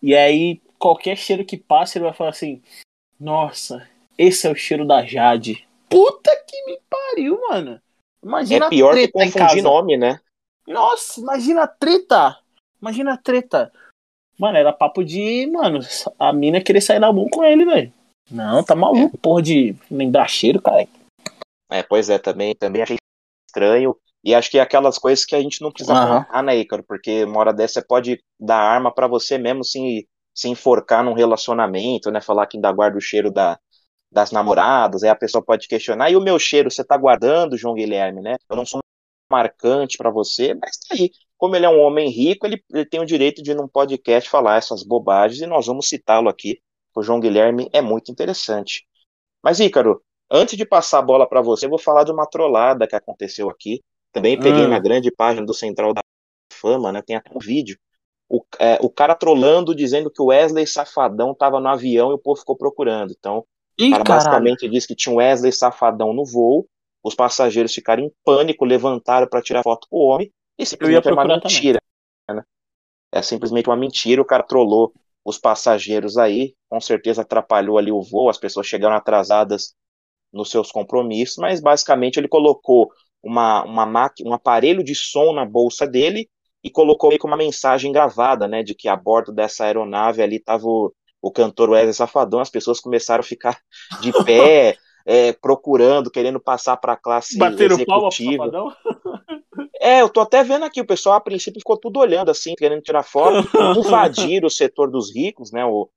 E 0.00 0.14
aí 0.14 0.60
qualquer 0.78 1.16
cheiro 1.16 1.44
que 1.44 1.56
passe, 1.56 1.98
ele 1.98 2.04
vai 2.04 2.14
falar 2.14 2.30
assim: 2.30 2.62
Nossa, 3.18 3.88
esse 4.16 4.46
é 4.46 4.50
o 4.50 4.54
cheiro 4.54 4.86
da 4.86 5.04
Jade. 5.04 5.66
Puta 5.88 6.30
que 6.46 6.64
me 6.66 6.78
pariu, 6.88 7.40
mano. 7.48 7.80
Imagina 8.22 8.66
é 8.66 8.68
pior 8.68 8.94
que 8.94 9.08
confundir 9.08 9.62
nome, 9.62 9.96
né? 9.96 10.20
Nossa, 10.66 11.20
imagina 11.20 11.64
a 11.64 11.68
treta. 11.68 12.38
Imagina 12.80 13.14
a 13.14 13.16
treta. 13.16 13.72
Mano, 14.38 14.56
era 14.56 14.72
papo 14.72 15.04
de, 15.04 15.46
mano, 15.48 15.80
a 16.18 16.32
mina 16.32 16.60
querer 16.60 16.80
sair 16.80 17.00
na 17.00 17.12
mão 17.12 17.28
com 17.28 17.44
ele, 17.44 17.64
velho. 17.64 17.92
Não, 18.32 18.64
tá 18.64 18.74
maluco, 18.74 19.16
é. 19.16 19.18
porra 19.20 19.42
de 19.42 19.76
cheiro, 20.28 20.60
cara. 20.60 20.88
É, 21.70 21.82
pois 21.82 22.10
é, 22.10 22.18
também, 22.18 22.54
também 22.54 22.82
achei 22.82 22.96
estranho. 23.48 23.96
E 24.24 24.34
acho 24.34 24.50
que 24.50 24.58
é 24.58 24.60
aquelas 24.60 24.98
coisas 24.98 25.24
que 25.24 25.34
a 25.34 25.40
gente 25.40 25.60
não 25.60 25.72
precisa 25.72 25.94
uhum. 25.94 26.24
falar, 26.24 26.42
né, 26.42 26.56
Ícaro? 26.56 26.84
Porque 26.84 27.24
uma 27.24 27.40
hora 27.40 27.52
dessa 27.52 27.80
você 27.80 27.86
pode 27.86 28.22
dar 28.38 28.58
arma 28.58 28.92
para 28.94 29.08
você 29.08 29.36
mesmo 29.36 29.64
sem 29.64 30.06
se 30.34 30.48
enforcar 30.48 31.04
num 31.04 31.12
relacionamento, 31.12 32.10
né? 32.10 32.20
Falar 32.20 32.46
que 32.46 32.56
ainda 32.56 32.72
guarda 32.72 32.96
o 32.96 33.00
cheiro 33.00 33.30
da, 33.30 33.58
das 34.10 34.30
namoradas, 34.30 35.02
aí 35.02 35.10
a 35.10 35.16
pessoa 35.16 35.44
pode 35.44 35.66
questionar, 35.68 36.10
e 36.10 36.16
o 36.16 36.20
meu 36.20 36.38
cheiro 36.38 36.70
você 36.70 36.84
tá 36.84 36.96
guardando, 36.96 37.56
João 37.56 37.74
Guilherme, 37.74 38.22
né? 38.22 38.36
Eu 38.48 38.56
não 38.56 38.64
sou 38.64 38.80
marcante 39.30 39.98
para 39.98 40.10
você, 40.10 40.54
mas 40.54 40.76
tá 40.76 40.94
aí. 40.94 41.10
Como 41.36 41.56
ele 41.56 41.66
é 41.66 41.68
um 41.68 41.80
homem 41.80 42.08
rico, 42.08 42.46
ele, 42.46 42.62
ele 42.72 42.86
tem 42.86 43.00
o 43.00 43.06
direito 43.06 43.42
de 43.42 43.54
num 43.54 43.66
podcast 43.66 44.30
falar 44.30 44.56
essas 44.56 44.84
bobagens 44.84 45.40
e 45.40 45.46
nós 45.46 45.66
vamos 45.66 45.88
citá-lo 45.88 46.28
aqui. 46.28 46.60
O 46.94 47.02
João 47.02 47.20
Guilherme 47.20 47.68
é 47.72 47.80
muito 47.80 48.10
interessante. 48.10 48.86
Mas 49.42 49.60
Ícaro, 49.60 50.02
antes 50.30 50.56
de 50.56 50.64
passar 50.64 50.98
a 50.98 51.02
bola 51.02 51.28
para 51.28 51.40
você, 51.40 51.66
eu 51.66 51.70
vou 51.70 51.78
falar 51.78 52.04
de 52.04 52.12
uma 52.12 52.26
trollada 52.26 52.86
que 52.86 52.96
aconteceu 52.96 53.50
aqui. 53.50 53.82
Também 54.12 54.38
peguei 54.38 54.66
hum. 54.66 54.68
na 54.68 54.78
grande 54.78 55.10
página 55.10 55.44
do 55.44 55.54
Central 55.54 55.94
da 55.94 56.02
Fama, 56.52 56.92
né? 56.92 57.02
Tem 57.02 57.16
até 57.16 57.30
um 57.34 57.38
vídeo 57.38 57.78
o, 58.32 58.42
é, 58.58 58.78
o 58.80 58.88
cara 58.88 59.14
trolando, 59.14 59.74
dizendo 59.74 60.10
que 60.10 60.22
o 60.22 60.26
Wesley 60.26 60.66
Safadão 60.66 61.34
tava 61.34 61.60
no 61.60 61.68
avião 61.68 62.10
e 62.10 62.14
o 62.14 62.18
povo 62.18 62.40
ficou 62.40 62.56
procurando. 62.56 63.14
Então, 63.16 63.44
Ih, 63.78 63.88
o 63.88 63.90
cara 63.90 64.04
caralho. 64.04 64.24
basicamente 64.24 64.68
disse 64.70 64.88
que 64.88 64.96
tinha 64.96 65.12
um 65.12 65.18
Wesley 65.18 65.52
Safadão 65.52 66.14
no 66.14 66.24
voo, 66.24 66.66
os 67.04 67.14
passageiros 67.14 67.74
ficaram 67.74 68.02
em 68.02 68.12
pânico, 68.24 68.64
levantaram 68.64 69.26
para 69.28 69.42
tirar 69.42 69.62
foto 69.62 69.86
com 69.90 69.98
o 69.98 70.06
homem, 70.06 70.32
e 70.58 70.64
simplesmente 70.64 71.08
é 71.08 71.12
uma 71.12 71.26
mentira. 71.26 71.78
Né? 72.30 72.42
É 73.12 73.20
simplesmente 73.20 73.68
uma 73.68 73.76
mentira, 73.76 74.22
o 74.22 74.24
cara 74.24 74.42
trollou 74.42 74.94
os 75.24 75.38
passageiros 75.38 76.16
aí, 76.18 76.54
com 76.68 76.80
certeza 76.80 77.22
atrapalhou 77.22 77.78
ali 77.78 77.92
o 77.92 78.02
voo, 78.02 78.28
as 78.28 78.38
pessoas 78.38 78.66
chegaram 78.66 78.96
atrasadas 78.96 79.74
nos 80.32 80.50
seus 80.50 80.72
compromissos, 80.72 81.36
mas 81.36 81.60
basicamente 81.60 82.18
ele 82.18 82.28
colocou 82.28 82.90
uma, 83.22 83.64
uma 83.64 83.86
máquina, 83.86 84.30
um 84.30 84.34
aparelho 84.34 84.82
de 84.82 84.94
som 84.94 85.32
na 85.32 85.44
bolsa 85.44 85.86
dele 85.86 86.28
e 86.64 86.70
colocou 86.70 87.10
meio 87.10 87.20
que 87.20 87.26
uma 87.26 87.36
mensagem 87.36 87.92
gravada, 87.92 88.48
né, 88.48 88.62
de 88.62 88.74
que 88.74 88.88
a 88.88 88.96
bordo 88.96 89.32
dessa 89.32 89.64
aeronave 89.64 90.22
ali 90.22 90.36
estava 90.36 90.64
o, 90.66 90.92
o 91.20 91.30
cantor 91.30 91.70
Wesley 91.70 91.94
Safadão, 91.94 92.40
as 92.40 92.50
pessoas 92.50 92.80
começaram 92.80 93.20
a 93.20 93.24
ficar 93.24 93.58
de 94.00 94.12
pé, 94.24 94.76
é, 95.04 95.32
procurando, 95.32 96.10
querendo 96.10 96.40
passar 96.40 96.76
para 96.76 96.94
a 96.94 96.96
classe 96.96 97.38
Bateram 97.38 97.76
executiva. 97.76 98.50
palma 98.50 98.76
É, 99.80 100.00
eu 100.00 100.08
tô 100.08 100.20
até 100.20 100.44
vendo 100.44 100.64
aqui, 100.64 100.80
o 100.80 100.86
pessoal 100.86 101.16
a 101.16 101.20
princípio 101.20 101.60
ficou 101.60 101.76
tudo 101.76 101.98
olhando 101.98 102.30
assim, 102.30 102.54
querendo 102.54 102.82
tirar 102.82 103.02
foto, 103.02 103.48
invadir 103.76 104.44
o 104.44 104.50
setor 104.50 104.88
dos 104.88 105.12
ricos, 105.12 105.50
né? 105.50 105.64
O, 105.64 105.90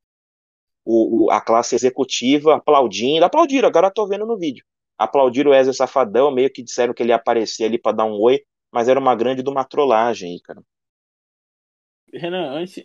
o, 0.83 1.29
a 1.29 1.39
classe 1.39 1.75
executiva 1.75 2.55
aplaudindo, 2.55 3.23
aplaudiram, 3.23 3.67
agora 3.67 3.87
eu 3.87 3.93
tô 3.93 4.07
vendo 4.07 4.25
no 4.25 4.37
vídeo. 4.37 4.65
Aplaudiram 4.97 5.51
o 5.51 5.53
Wesley 5.53 5.75
Safadão, 5.75 6.31
meio 6.31 6.51
que 6.51 6.63
disseram 6.63 6.95
que 6.95 7.03
ele 7.03 7.11
ia 7.11 7.15
aparecer 7.15 7.65
ali 7.65 7.77
para 7.77 7.97
dar 7.97 8.05
um 8.05 8.19
oi, 8.19 8.41
mas 8.71 8.87
era 8.87 8.99
uma 8.99 9.15
grande 9.15 9.43
de 9.43 9.49
uma 9.49 9.63
trollagem 9.63 10.31
aí, 10.33 10.41
cara. 10.41 10.61
Renan, 12.13 12.51
antes, 12.51 12.83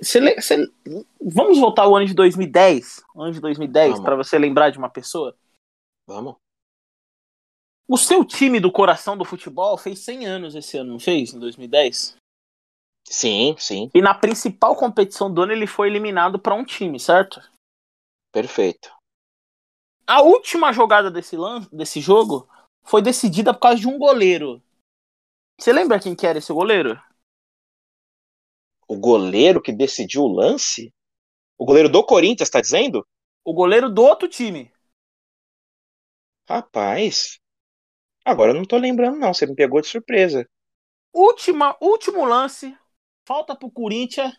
você, 0.00 0.34
você, 0.34 0.72
vamos 1.20 1.58
voltar 1.58 1.82
ao 1.82 1.94
ano 1.94 2.06
de 2.06 2.14
2010? 2.14 3.04
Ano 3.14 3.32
de 3.32 3.40
2010, 3.40 4.00
para 4.00 4.16
você 4.16 4.38
lembrar 4.38 4.70
de 4.70 4.78
uma 4.78 4.88
pessoa? 4.88 5.36
Vamos. 6.06 6.36
O 7.88 7.96
seu 7.96 8.24
time 8.24 8.58
do 8.58 8.72
coração 8.72 9.16
do 9.16 9.24
futebol 9.24 9.76
fez 9.76 10.00
100 10.00 10.26
anos 10.26 10.54
esse 10.54 10.76
ano, 10.76 10.92
não 10.92 10.98
fez? 10.98 11.32
Em 11.32 11.38
2010? 11.38 12.16
Sim, 13.08 13.54
sim. 13.58 13.90
E 13.94 14.02
na 14.02 14.14
principal 14.14 14.74
competição 14.74 15.32
do 15.32 15.42
ano 15.42 15.52
ele 15.52 15.66
foi 15.66 15.88
eliminado 15.88 16.38
para 16.38 16.54
um 16.54 16.64
time, 16.64 16.98
certo? 16.98 17.40
Perfeito. 18.32 18.92
A 20.06 20.22
última 20.22 20.72
jogada 20.72 21.10
desse, 21.10 21.36
lance, 21.36 21.68
desse 21.74 22.00
jogo 22.00 22.48
foi 22.84 23.02
decidida 23.02 23.54
por 23.54 23.60
causa 23.60 23.80
de 23.80 23.88
um 23.88 23.98
goleiro. 23.98 24.60
Você 25.58 25.72
lembra 25.72 26.00
quem 26.00 26.14
que 26.14 26.26
era 26.26 26.38
esse 26.38 26.52
goleiro? 26.52 27.00
O 28.88 28.96
goleiro 28.96 29.60
que 29.60 29.72
decidiu 29.72 30.22
o 30.22 30.32
lance? 30.32 30.92
O 31.58 31.64
goleiro 31.64 31.88
do 31.88 32.04
Corinthians, 32.04 32.50
tá 32.50 32.60
dizendo? 32.60 33.06
O 33.44 33.52
goleiro 33.52 33.90
do 33.90 34.02
outro 34.02 34.28
time. 34.28 34.72
Rapaz. 36.48 37.40
Agora 38.24 38.50
eu 38.50 38.54
não 38.54 38.64
tô 38.64 38.76
lembrando, 38.76 39.18
não. 39.18 39.32
Você 39.32 39.46
me 39.46 39.54
pegou 39.54 39.80
de 39.80 39.88
surpresa. 39.88 40.48
Última, 41.12 41.76
último 41.80 42.24
lance. 42.24 42.76
Falta 43.26 43.56
pro 43.56 43.70
Corinthians. 43.70 44.32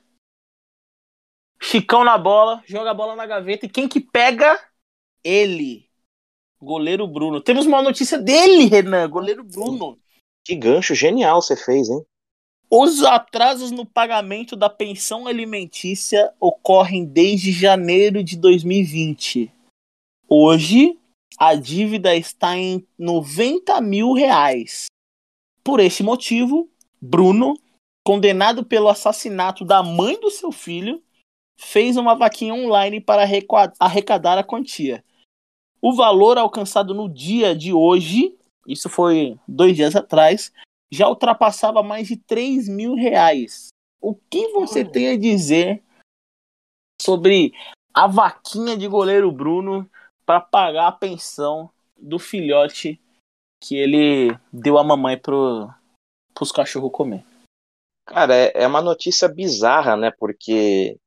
Chicão 1.61 2.03
na 2.03 2.17
bola, 2.17 2.61
joga 2.65 2.91
a 2.91 2.93
bola 2.93 3.15
na 3.15 3.25
gaveta. 3.25 3.65
E 3.65 3.69
quem 3.69 3.87
que 3.87 3.99
pega? 3.99 4.59
Ele. 5.23 5.89
Goleiro 6.61 7.07
Bruno. 7.07 7.41
Temos 7.41 7.65
uma 7.65 7.81
notícia 7.81 8.17
dele, 8.17 8.65
Renan. 8.65 9.09
Goleiro 9.09 9.43
Bruno. 9.43 9.99
Que 10.43 10.55
gancho 10.55 10.95
genial 10.95 11.41
você 11.41 11.55
fez, 11.55 11.89
hein? 11.89 12.05
Os 12.69 13.01
atrasos 13.01 13.71
no 13.71 13.85
pagamento 13.85 14.53
da 14.53 14.69
pensão 14.69 15.25
alimentícia 15.25 16.33
ocorrem 16.37 17.05
desde 17.05 17.53
janeiro 17.53 18.21
de 18.21 18.35
2020. 18.35 19.49
Hoje, 20.27 20.99
a 21.39 21.55
dívida 21.55 22.13
está 22.13 22.57
em 22.57 22.85
90 22.99 23.79
mil 23.79 24.11
reais. 24.11 24.87
Por 25.63 25.79
este 25.79 26.03
motivo, 26.03 26.69
Bruno, 26.99 27.57
condenado 28.05 28.65
pelo 28.65 28.89
assassinato 28.89 29.63
da 29.63 29.81
mãe 29.81 30.19
do 30.19 30.29
seu 30.29 30.51
filho, 30.51 31.01
fez 31.57 31.95
uma 31.95 32.15
vaquinha 32.15 32.53
online 32.53 32.99
para 32.99 33.23
arrecadar 33.79 34.37
a 34.37 34.43
quantia. 34.43 35.05
O 35.81 35.93
valor 35.93 36.37
alcançado 36.37 36.93
no 36.93 37.07
dia 37.07 37.55
de 37.55 37.71
hoje, 37.71 38.37
isso 38.67 38.89
foi 38.89 39.39
dois 39.47 39.73
dias 39.73 39.95
atrás, 39.95 40.51
já 40.91 41.07
ultrapassava 41.07 41.83
mais 41.83 42.07
de 42.07 42.17
3 42.17 42.67
mil 42.67 42.95
reais. 42.95 43.69
O 44.01 44.15
que 44.15 44.47
você 44.49 44.79
Olha. 44.79 44.91
tem 44.91 45.09
a 45.09 45.17
dizer 45.17 45.83
sobre 47.01 47.53
a 47.93 48.07
vaquinha 48.07 48.77
de 48.77 48.87
goleiro 48.87 49.31
Bruno 49.31 49.89
para 50.25 50.39
pagar 50.39 50.87
a 50.87 50.91
pensão 50.91 51.69
do 51.97 52.19
filhote 52.19 53.01
que 53.61 53.75
ele 53.75 54.37
deu 54.53 54.77
a 54.77 54.83
mamãe 54.83 55.17
pro, 55.17 55.69
pros 56.33 56.51
cachorros 56.51 56.91
comer? 56.91 57.25
Cara, 58.05 58.35
é, 58.35 58.51
é 58.55 58.67
uma 58.67 58.81
notícia 58.81 59.27
bizarra, 59.27 59.97
né? 59.97 60.11
Porque 60.11 60.97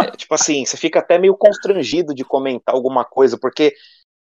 é, 0.00 0.04
é, 0.06 0.10
tipo 0.12 0.34
assim, 0.34 0.64
você 0.64 0.76
fica 0.76 0.98
até 0.98 1.18
meio 1.18 1.36
constrangido 1.36 2.14
de 2.14 2.24
comentar 2.24 2.74
alguma 2.74 3.04
coisa, 3.04 3.38
porque 3.38 3.74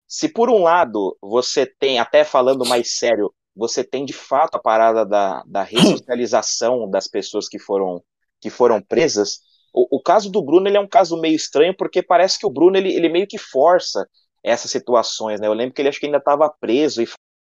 se 0.07 0.29
por 0.29 0.49
um 0.49 0.63
lado 0.63 1.17
você 1.21 1.65
tem, 1.65 1.99
até 1.99 2.23
falando 2.23 2.65
mais 2.65 2.97
sério, 2.97 3.33
você 3.57 3.83
tem 3.83 4.05
de 4.05 4.13
fato 4.13 4.55
a 4.55 4.59
parada 4.59 5.05
da, 5.05 5.43
da 5.45 5.63
ressocialização 5.63 6.89
das 6.89 7.07
pessoas 7.07 7.49
que 7.49 7.57
foram, 7.57 8.03
que 8.39 8.49
foram 8.49 8.81
presas. 8.81 9.39
O, 9.73 9.97
o, 9.97 10.01
caso 10.01 10.31
do 10.31 10.41
Bruno 10.41 10.67
ele 10.67 10.77
é 10.77 10.79
um 10.79 10.87
caso 10.87 11.19
meio 11.19 11.35
estranho, 11.35 11.75
porque 11.75 12.01
parece 12.01 12.39
que 12.39 12.45
o 12.45 12.49
Bruno 12.49 12.77
ele, 12.77 12.93
ele 12.93 13.09
meio 13.09 13.27
que 13.27 13.37
força 13.37 14.07
essas 14.43 14.71
situações. 14.71 15.39
Né? 15.39 15.47
Eu 15.47 15.53
lembro 15.53 15.73
que 15.73 15.81
ele 15.81 15.89
acho 15.89 15.99
que 15.99 16.05
ainda 16.05 16.19
estava 16.19 16.49
preso 16.49 17.01
e 17.01 17.07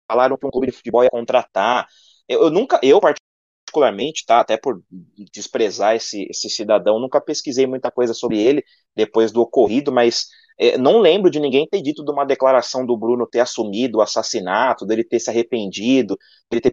falaram 0.10 0.38
que 0.38 0.46
um 0.46 0.52
clube 0.52 0.68
de 0.68 0.74
futebol 0.74 1.04
ia 1.04 1.10
contratar. 1.10 1.88
Eu, 2.28 2.44
eu 2.44 2.50
nunca, 2.50 2.80
eu 2.84 3.00
particularmente, 3.00 4.26
tá, 4.26 4.40
até 4.40 4.58
por 4.58 4.84
desprezar 5.32 5.96
esse, 5.96 6.28
esse 6.30 6.50
cidadão, 6.50 7.00
nunca 7.00 7.22
pesquisei 7.22 7.66
muita 7.66 7.90
coisa 7.90 8.14
sobre 8.14 8.40
ele 8.40 8.64
depois 8.96 9.32
do 9.32 9.42
ocorrido, 9.42 9.92
mas 9.92 10.28
é, 10.62 10.78
não 10.78 11.00
lembro 11.00 11.32
de 11.32 11.40
ninguém 11.40 11.68
ter 11.68 11.82
dito 11.82 12.06
de 12.06 12.12
uma 12.12 12.24
declaração 12.24 12.86
do 12.86 12.96
Bruno 12.96 13.26
ter 13.26 13.40
assumido 13.40 13.98
o 13.98 14.02
assassinato, 14.02 14.86
dele 14.86 15.04
ter 15.04 15.20
se 15.20 15.28
arrependido, 15.28 16.16
dele 16.52 16.62
ter 16.62 16.70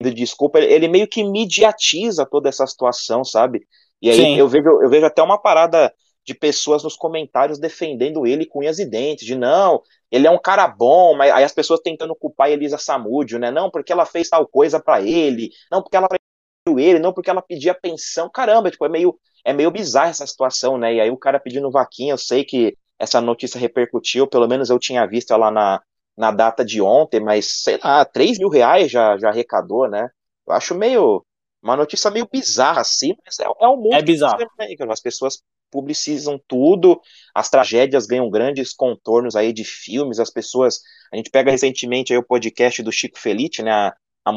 pedido 0.00 0.14
desculpa. 0.16 0.60
Ele 0.60 0.86
meio 0.86 1.08
que 1.08 1.24
mediatiza 1.24 2.24
toda 2.24 2.48
essa 2.48 2.64
situação, 2.64 3.24
sabe? 3.24 3.66
E 4.00 4.08
aí 4.08 4.38
eu 4.38 4.48
vejo, 4.48 4.68
eu 4.80 4.88
vejo 4.88 5.04
até 5.04 5.20
uma 5.20 5.36
parada 5.36 5.92
de 6.24 6.32
pessoas 6.32 6.84
nos 6.84 6.96
comentários 6.96 7.58
defendendo 7.58 8.24
ele 8.24 8.46
com 8.46 8.60
unhas 8.60 8.78
e 8.78 8.86
dentes, 8.86 9.26
de 9.26 9.34
não, 9.34 9.82
ele 10.12 10.28
é 10.28 10.30
um 10.30 10.38
cara 10.38 10.68
bom, 10.68 11.16
mas 11.16 11.32
aí 11.32 11.42
as 11.42 11.52
pessoas 11.52 11.80
tentando 11.80 12.14
culpar 12.14 12.46
a 12.46 12.50
Elisa 12.50 12.78
Samúdio, 12.78 13.38
né? 13.38 13.50
Não, 13.50 13.68
porque 13.68 13.92
ela 13.92 14.06
fez 14.06 14.28
tal 14.28 14.46
coisa 14.46 14.80
para 14.80 15.02
ele, 15.02 15.50
não, 15.70 15.82
porque 15.82 15.96
ela 15.96 16.06
ele, 16.78 16.98
não 16.98 17.12
porque 17.12 17.28
ela 17.28 17.42
pedia 17.42 17.74
pensão. 17.74 18.30
Caramba, 18.30 18.70
tipo, 18.70 18.86
é 18.86 18.88
meio, 18.88 19.18
é 19.44 19.52
meio 19.52 19.70
bizarra 19.70 20.10
essa 20.10 20.26
situação, 20.26 20.78
né? 20.78 20.94
E 20.94 21.00
aí 21.00 21.10
o 21.10 21.16
cara 21.18 21.40
pedindo 21.40 21.70
vaquinha, 21.70 22.12
eu 22.12 22.18
sei 22.18 22.44
que 22.44 22.76
essa 23.04 23.20
notícia 23.20 23.58
repercutiu, 23.58 24.26
pelo 24.26 24.48
menos 24.48 24.70
eu 24.70 24.78
tinha 24.78 25.06
visto 25.06 25.32
ela 25.32 25.50
na, 25.50 25.80
na 26.16 26.30
data 26.30 26.64
de 26.64 26.80
ontem, 26.82 27.20
mas 27.20 27.62
sei 27.62 27.78
lá, 27.82 28.04
3 28.04 28.38
mil 28.38 28.48
reais 28.48 28.90
já, 28.90 29.16
já 29.18 29.28
arrecadou, 29.28 29.88
né? 29.88 30.08
Eu 30.46 30.52
acho 30.52 30.74
meio. 30.74 31.24
Uma 31.62 31.76
notícia 31.76 32.10
meio 32.10 32.28
bizarra, 32.30 32.82
assim, 32.82 33.14
mas 33.24 33.38
é, 33.38 33.44
é 33.44 33.68
um 33.68 33.76
mundo. 33.76 33.94
É 33.94 34.02
bizarro. 34.02 34.36
As 34.90 35.00
pessoas 35.00 35.42
publicizam 35.70 36.38
tudo, 36.46 37.00
as 37.34 37.48
tragédias 37.48 38.06
ganham 38.06 38.30
grandes 38.30 38.72
contornos 38.74 39.34
aí 39.34 39.52
de 39.52 39.64
filmes, 39.64 40.20
as 40.20 40.30
pessoas. 40.30 40.80
A 41.12 41.16
gente 41.16 41.30
pega 41.30 41.50
recentemente 41.50 42.12
aí 42.12 42.18
o 42.18 42.26
podcast 42.26 42.82
do 42.82 42.92
Chico 42.92 43.18
Felice, 43.18 43.62
né? 43.62 43.72
A, 43.72 43.94
a 44.26 44.36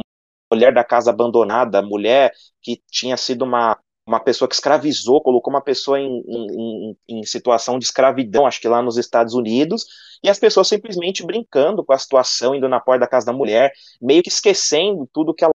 mulher 0.51 0.73
da 0.73 0.83
casa 0.83 1.11
abandonada, 1.11 1.79
a 1.79 1.83
mulher 1.83 2.31
que 2.61 2.81
tinha 2.89 3.17
sido 3.17 3.43
uma 3.43 3.77
uma 4.07 4.21
pessoa 4.21 4.47
que 4.47 4.55
escravizou, 4.55 5.21
colocou 5.21 5.53
uma 5.53 5.61
pessoa 5.61 5.99
em, 5.99 6.23
em, 6.25 6.97
em, 7.09 7.23
situação 7.25 7.77
de 7.77 7.85
escravidão, 7.85 8.47
acho 8.47 8.61
que 8.61 8.67
lá 8.67 8.81
nos 8.81 8.97
Estados 8.97 9.33
Unidos, 9.33 9.85
e 10.23 10.29
as 10.29 10.39
pessoas 10.39 10.69
simplesmente 10.69 11.25
brincando 11.25 11.83
com 11.83 11.91
a 11.91 11.97
situação, 11.97 12.55
indo 12.55 12.69
na 12.69 12.79
porta 12.79 13.01
da 13.01 13.07
casa 13.07 13.25
da 13.25 13.33
mulher, 13.33 13.71
meio 14.01 14.23
que 14.23 14.29
esquecendo 14.29 15.07
tudo 15.11 15.33
que 15.33 15.43
ela 15.43 15.53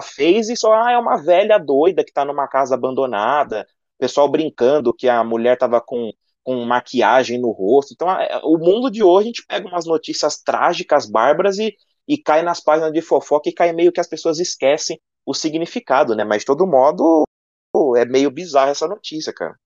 fez 0.00 0.48
e 0.48 0.56
só, 0.56 0.72
ah, 0.74 0.92
é 0.92 0.98
uma 0.98 1.16
velha 1.16 1.58
doida 1.58 2.04
que 2.04 2.12
tá 2.12 2.24
numa 2.24 2.46
casa 2.46 2.76
abandonada, 2.76 3.66
pessoal 3.98 4.28
brincando 4.28 4.94
que 4.94 5.08
a 5.08 5.24
mulher 5.24 5.58
tava 5.58 5.80
com, 5.80 6.12
com 6.44 6.64
maquiagem 6.64 7.40
no 7.40 7.50
rosto. 7.50 7.94
Então, 7.94 8.08
o 8.44 8.58
mundo 8.58 8.90
de 8.90 9.02
hoje, 9.02 9.24
a 9.24 9.26
gente 9.26 9.46
pega 9.46 9.66
umas 9.66 9.86
notícias 9.86 10.40
trágicas, 10.40 11.04
bárbaras 11.04 11.58
e, 11.58 11.74
e 12.06 12.16
cai 12.16 12.42
nas 12.42 12.60
páginas 12.60 12.92
de 12.92 13.02
fofoca 13.02 13.48
e 13.48 13.52
cai 13.52 13.72
meio 13.72 13.90
que 13.90 14.00
as 14.00 14.08
pessoas 14.08 14.38
esquecem 14.38 15.00
o 15.26 15.34
significado, 15.34 16.14
né? 16.14 16.24
Mas 16.24 16.42
de 16.42 16.46
todo 16.46 16.66
modo, 16.66 17.24
pô, 17.72 17.96
é 17.96 18.04
meio 18.04 18.30
bizarro 18.30 18.70
essa 18.70 18.86
notícia, 18.86 19.32
cara. 19.32 19.58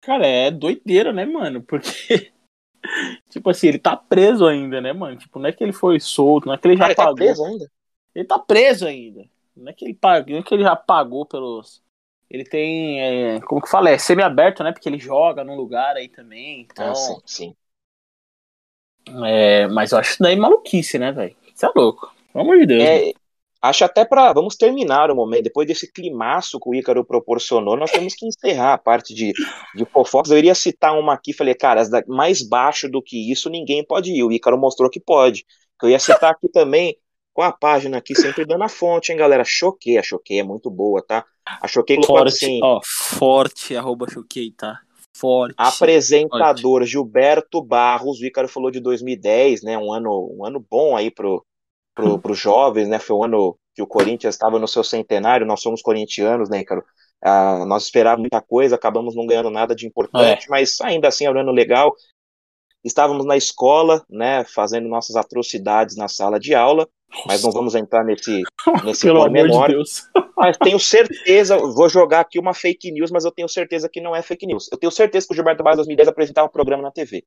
Cara, 0.00 0.26
é 0.26 0.50
doideira, 0.50 1.12
né, 1.12 1.24
mano? 1.24 1.62
Porque, 1.62 2.32
tipo 3.28 3.50
assim, 3.50 3.68
ele 3.68 3.78
tá 3.78 3.96
preso 3.96 4.46
ainda, 4.46 4.80
né, 4.80 4.92
mano? 4.92 5.16
Tipo, 5.16 5.38
não 5.38 5.48
é 5.48 5.52
que 5.52 5.62
ele 5.62 5.72
foi 5.72 5.98
solto, 6.00 6.46
não 6.46 6.54
é 6.54 6.58
que 6.58 6.66
ele 6.68 6.76
já 6.76 6.84
ah, 6.84 6.88
ele 6.88 6.94
tá 6.94 7.04
pagou. 7.04 7.16
Preso 7.16 7.44
ainda? 7.44 7.70
Ele 8.14 8.24
tá 8.24 8.38
preso 8.38 8.86
ainda. 8.86 9.24
Não 9.56 9.68
é 9.70 9.72
que 9.72 9.84
ele 9.84 9.94
pagou, 9.94 10.32
não 10.32 10.38
é 10.38 10.42
que 10.42 10.54
ele 10.54 10.62
já 10.62 10.76
pagou 10.76 11.26
pelos. 11.26 11.82
Ele 12.30 12.44
tem. 12.44 13.00
É, 13.00 13.40
como 13.40 13.60
que 13.60 13.70
fala? 13.70 13.90
É 13.90 13.98
semi-aberto, 13.98 14.62
né? 14.62 14.72
Porque 14.72 14.88
ele 14.88 14.98
joga 14.98 15.42
num 15.42 15.56
lugar 15.56 15.96
aí 15.96 16.08
também. 16.08 16.60
Então. 16.60 16.90
Ah, 16.90 16.94
sim, 16.94 17.20
sim. 17.24 17.56
É, 19.24 19.66
mas 19.68 19.92
eu 19.92 19.98
acho 19.98 20.12
isso 20.12 20.22
daí 20.22 20.36
maluquice, 20.36 20.98
né, 20.98 21.10
velho? 21.10 21.34
Isso 21.54 21.66
é 21.66 21.70
louco. 21.74 22.14
Pelo 22.32 22.44
amor 22.44 22.58
de 22.58 22.66
Deus. 22.66 22.82
É, 22.82 23.12
Acho 23.60 23.84
até 23.84 24.04
para. 24.04 24.32
Vamos 24.32 24.56
terminar 24.56 25.10
o 25.10 25.16
momento. 25.16 25.44
Depois 25.44 25.66
desse 25.66 25.90
climaço 25.92 26.60
que 26.60 26.68
o 26.68 26.74
Ícaro 26.74 27.04
proporcionou, 27.04 27.76
nós 27.76 27.90
temos 27.90 28.14
que 28.14 28.26
encerrar 28.26 28.74
a 28.74 28.78
parte 28.78 29.12
de, 29.12 29.32
de 29.74 29.84
fofocas. 29.84 30.30
Eu 30.30 30.38
iria 30.38 30.54
citar 30.54 30.96
uma 30.96 31.14
aqui, 31.14 31.32
falei, 31.32 31.54
cara, 31.54 31.82
mais 32.06 32.40
baixo 32.40 32.88
do 32.88 33.02
que 33.02 33.30
isso 33.30 33.50
ninguém 33.50 33.84
pode 33.84 34.12
ir. 34.12 34.22
O 34.22 34.30
Ícaro 34.30 34.56
mostrou 34.56 34.88
que 34.88 35.00
pode. 35.00 35.44
Eu 35.82 35.88
ia 35.88 35.98
citar 35.98 36.30
aqui 36.32 36.48
também, 36.48 36.96
com 37.32 37.42
a 37.42 37.52
página 37.52 37.98
aqui, 37.98 38.14
sempre 38.14 38.44
dando 38.44 38.62
a 38.62 38.68
fonte, 38.68 39.10
hein, 39.10 39.18
galera? 39.18 39.44
Choquei, 39.44 39.98
a 39.98 40.02
Choquei 40.02 40.40
é 40.40 40.44
muito 40.44 40.70
boa, 40.70 41.02
tá? 41.02 41.24
A 41.44 41.66
Choquei 41.66 41.96
forte, 42.04 42.28
assim. 42.28 42.60
Ó, 42.62 42.80
forte, 42.84 43.76
arroba 43.76 44.08
Choquei, 44.08 44.52
tá? 44.52 44.80
Forte. 45.16 45.54
Apresentador 45.56 46.80
forte. 46.80 46.90
Gilberto 46.90 47.62
Barros, 47.62 48.20
o 48.20 48.24
Ícaro 48.24 48.48
falou 48.48 48.70
de 48.70 48.78
2010, 48.78 49.62
né? 49.62 49.76
Um 49.76 49.92
ano, 49.92 50.36
um 50.36 50.44
ano 50.44 50.64
bom 50.68 50.96
aí 50.96 51.10
pro, 51.10 51.44
pro, 51.98 52.20
os 52.32 52.38
jovens, 52.38 52.88
né? 52.88 52.98
Foi 52.98 53.16
o 53.16 53.24
ano 53.24 53.58
que 53.74 53.82
o 53.82 53.86
Corinthians 53.86 54.34
estava 54.34 54.58
no 54.58 54.68
seu 54.68 54.84
centenário, 54.84 55.46
nós 55.46 55.60
somos 55.60 55.82
corintianos, 55.82 56.48
né, 56.48 56.60
Ícaro? 56.60 56.84
Ah, 57.22 57.64
nós 57.66 57.84
esperávamos 57.84 58.22
muita 58.22 58.40
coisa, 58.40 58.76
acabamos 58.76 59.16
não 59.16 59.26
ganhando 59.26 59.50
nada 59.50 59.74
de 59.74 59.86
importante, 59.86 60.46
é. 60.46 60.48
mas 60.48 60.80
ainda 60.80 61.08
assim 61.08 61.24
é 61.24 61.30
um 61.30 61.38
ano 61.38 61.50
legal. 61.50 61.92
Estávamos 62.84 63.26
na 63.26 63.36
escola, 63.36 64.04
né, 64.08 64.44
fazendo 64.44 64.88
nossas 64.88 65.16
atrocidades 65.16 65.96
na 65.96 66.06
sala 66.06 66.38
de 66.38 66.54
aula, 66.54 66.88
mas 67.26 67.42
não 67.42 67.50
vamos 67.50 67.74
entrar 67.74 68.04
nesse, 68.04 68.42
nesse 68.84 69.06
Pelo 69.06 69.20
pormenor. 69.20 69.68
De 69.68 69.76
mas 70.36 70.56
tenho 70.56 70.78
certeza, 70.78 71.58
vou 71.58 71.88
jogar 71.88 72.20
aqui 72.20 72.38
uma 72.38 72.54
fake 72.54 72.92
news, 72.92 73.10
mas 73.10 73.24
eu 73.24 73.32
tenho 73.32 73.48
certeza 73.48 73.88
que 73.88 74.00
não 74.00 74.14
é 74.14 74.22
fake 74.22 74.46
news. 74.46 74.68
Eu 74.70 74.78
tenho 74.78 74.92
certeza 74.92 75.26
que 75.26 75.32
o 75.32 75.36
Gilberto 75.36 75.64
Barros 75.64 75.78
2010 75.78 76.08
apresentava 76.08 76.46
um 76.46 76.52
programa 76.52 76.84
na 76.84 76.92
TV. 76.92 77.24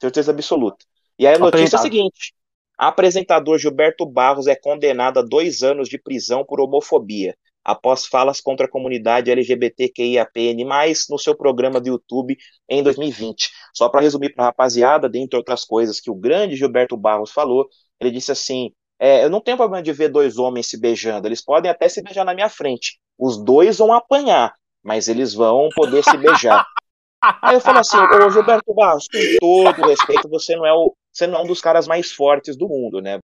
Certeza 0.00 0.30
absoluta. 0.30 0.84
E 1.18 1.26
aí 1.26 1.34
a 1.34 1.38
notícia 1.38 1.76
é 1.76 1.78
a 1.78 1.82
seguinte: 1.82 2.32
apresentador 2.88 3.58
Gilberto 3.58 4.04
Barros 4.04 4.48
é 4.48 4.56
condenado 4.56 5.20
a 5.20 5.22
dois 5.22 5.62
anos 5.62 5.88
de 5.88 5.98
prisão 5.98 6.44
por 6.44 6.60
homofobia 6.60 7.36
após 7.64 8.06
falas 8.06 8.40
contra 8.40 8.66
a 8.66 8.68
comunidade 8.68 9.30
LGBTQIAPN+, 9.30 10.64
no 11.08 11.16
seu 11.16 11.36
programa 11.36 11.80
do 11.80 11.86
YouTube 11.86 12.36
em 12.68 12.82
2020. 12.82 13.50
Só 13.72 13.88
para 13.88 14.00
resumir 14.00 14.34
para 14.34 14.44
a 14.44 14.46
rapaziada, 14.48 15.08
dentre 15.08 15.36
outras 15.36 15.64
coisas 15.64 16.00
que 16.00 16.10
o 16.10 16.14
grande 16.14 16.56
Gilberto 16.56 16.96
Barros 16.96 17.30
falou, 17.30 17.68
ele 18.00 18.10
disse 18.10 18.32
assim, 18.32 18.72
é, 18.98 19.24
eu 19.24 19.30
não 19.30 19.40
tenho 19.40 19.56
problema 19.56 19.80
de 19.80 19.92
ver 19.92 20.08
dois 20.08 20.36
homens 20.36 20.68
se 20.68 20.76
beijando, 20.76 21.28
eles 21.28 21.40
podem 21.40 21.70
até 21.70 21.88
se 21.88 22.02
beijar 22.02 22.24
na 22.24 22.34
minha 22.34 22.48
frente, 22.48 22.98
os 23.16 23.36
dois 23.42 23.78
vão 23.78 23.92
apanhar, 23.92 24.54
mas 24.82 25.06
eles 25.06 25.32
vão 25.32 25.68
poder 25.76 26.02
se 26.02 26.16
beijar. 26.16 26.66
Aí 27.40 27.54
eu 27.54 27.60
falo 27.60 27.78
assim, 27.78 27.96
ô 27.96 28.28
Gilberto 28.28 28.74
Barros, 28.74 29.06
com 29.06 29.18
todo 29.38 29.88
respeito, 29.88 30.28
você 30.28 30.56
não 30.56 30.66
é 30.66 30.72
o, 30.72 30.92
você 31.12 31.26
não 31.26 31.40
é 31.40 31.42
um 31.42 31.46
dos 31.46 31.60
caras 31.60 31.86
mais 31.86 32.12
fortes 32.12 32.56
do 32.56 32.68
mundo, 32.68 33.00
né? 33.00 33.18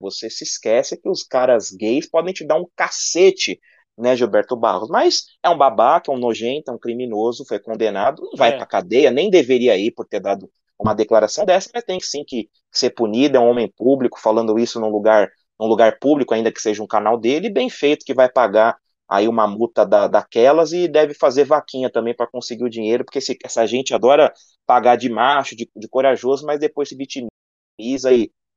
Você 0.00 0.28
se 0.30 0.44
esquece 0.44 0.96
que 0.96 1.08
os 1.08 1.22
caras 1.22 1.70
gays 1.70 2.08
podem 2.08 2.34
te 2.34 2.44
dar 2.44 2.56
um 2.56 2.66
cacete 2.76 3.60
né, 3.96 4.16
Gilberto 4.16 4.56
Barros. 4.56 4.88
Mas 4.88 5.24
é 5.42 5.48
um 5.48 5.56
babaca, 5.56 6.10
é 6.10 6.14
um 6.14 6.18
nojento, 6.18 6.70
é 6.70 6.74
um 6.74 6.78
criminoso, 6.78 7.44
foi 7.46 7.58
condenado, 7.58 8.22
não 8.22 8.36
vai 8.36 8.50
é. 8.50 8.56
pra 8.56 8.66
cadeia, 8.66 9.10
nem 9.10 9.30
deveria 9.30 9.76
ir 9.76 9.92
por 9.92 10.06
ter 10.06 10.20
dado 10.20 10.50
uma 10.78 10.94
declaração 10.94 11.44
dessa, 11.44 11.70
mas 11.72 11.84
tem 11.84 12.00
sim 12.00 12.24
que 12.26 12.48
ser 12.70 12.90
punido, 12.90 13.36
é 13.36 13.40
um 13.40 13.48
homem 13.48 13.70
público 13.76 14.18
falando 14.20 14.58
isso 14.58 14.80
num 14.80 14.88
lugar, 14.88 15.30
num 15.58 15.66
lugar 15.66 15.98
público, 16.00 16.34
ainda 16.34 16.50
que 16.50 16.60
seja 16.60 16.82
um 16.82 16.86
canal 16.86 17.18
dele, 17.18 17.48
bem 17.48 17.70
feito 17.70 18.04
que 18.04 18.12
vai 18.12 18.28
pagar 18.28 18.76
aí 19.08 19.28
uma 19.28 19.46
multa 19.46 19.86
da, 19.86 20.08
daquelas 20.08 20.72
e 20.72 20.88
deve 20.88 21.14
fazer 21.14 21.44
vaquinha 21.44 21.90
também 21.90 22.16
para 22.16 22.26
conseguir 22.26 22.64
o 22.64 22.70
dinheiro, 22.70 23.04
porque 23.04 23.18
esse, 23.18 23.38
essa 23.44 23.64
gente 23.66 23.94
adora 23.94 24.32
pagar 24.66 24.96
de 24.96 25.08
macho, 25.08 25.54
de, 25.54 25.70
de 25.76 25.88
corajoso, 25.88 26.44
mas 26.46 26.58
depois 26.58 26.88
se 26.88 26.96
vitimiza 26.96 27.31
e, 27.78 27.96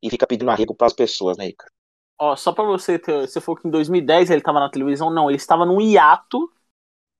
e 0.02 0.10
fica 0.10 0.26
pedindo 0.26 0.50
arrego 0.50 0.74
para 0.74 0.86
as 0.86 0.92
pessoas, 0.92 1.36
né, 1.36 1.48
Icaro? 1.48 1.70
Ó, 2.18 2.34
só 2.34 2.52
pra 2.52 2.64
você 2.64 2.98
ter. 2.98 3.26
Você 3.26 3.40
falou 3.40 3.60
que 3.60 3.68
em 3.68 3.70
2010 3.70 4.30
ele 4.30 4.40
tava 4.40 4.60
na 4.60 4.70
televisão. 4.70 5.10
Não, 5.10 5.28
ele 5.28 5.36
estava 5.36 5.66
num 5.66 5.80
hiato. 5.80 6.50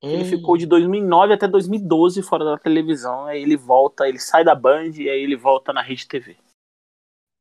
Hum. 0.03 0.11
Ele 0.11 0.25
ficou 0.25 0.57
de 0.57 0.67
2009 0.67 1.35
até 1.35 1.47
2012 1.47 2.23
fora 2.23 2.45
da 2.45 2.59
televisão. 2.59 3.27
Aí 3.27 3.43
ele 3.43 3.57
volta, 3.57 4.09
ele 4.09 4.19
sai 4.19 4.45
da 4.45 4.55
Band 4.55 4.93
e 4.95 5.09
aí 5.09 5.21
ele 5.21 5.37
volta 5.37 5.73
na 5.73 5.83
Rede 5.83 6.09
TV. 6.09 6.37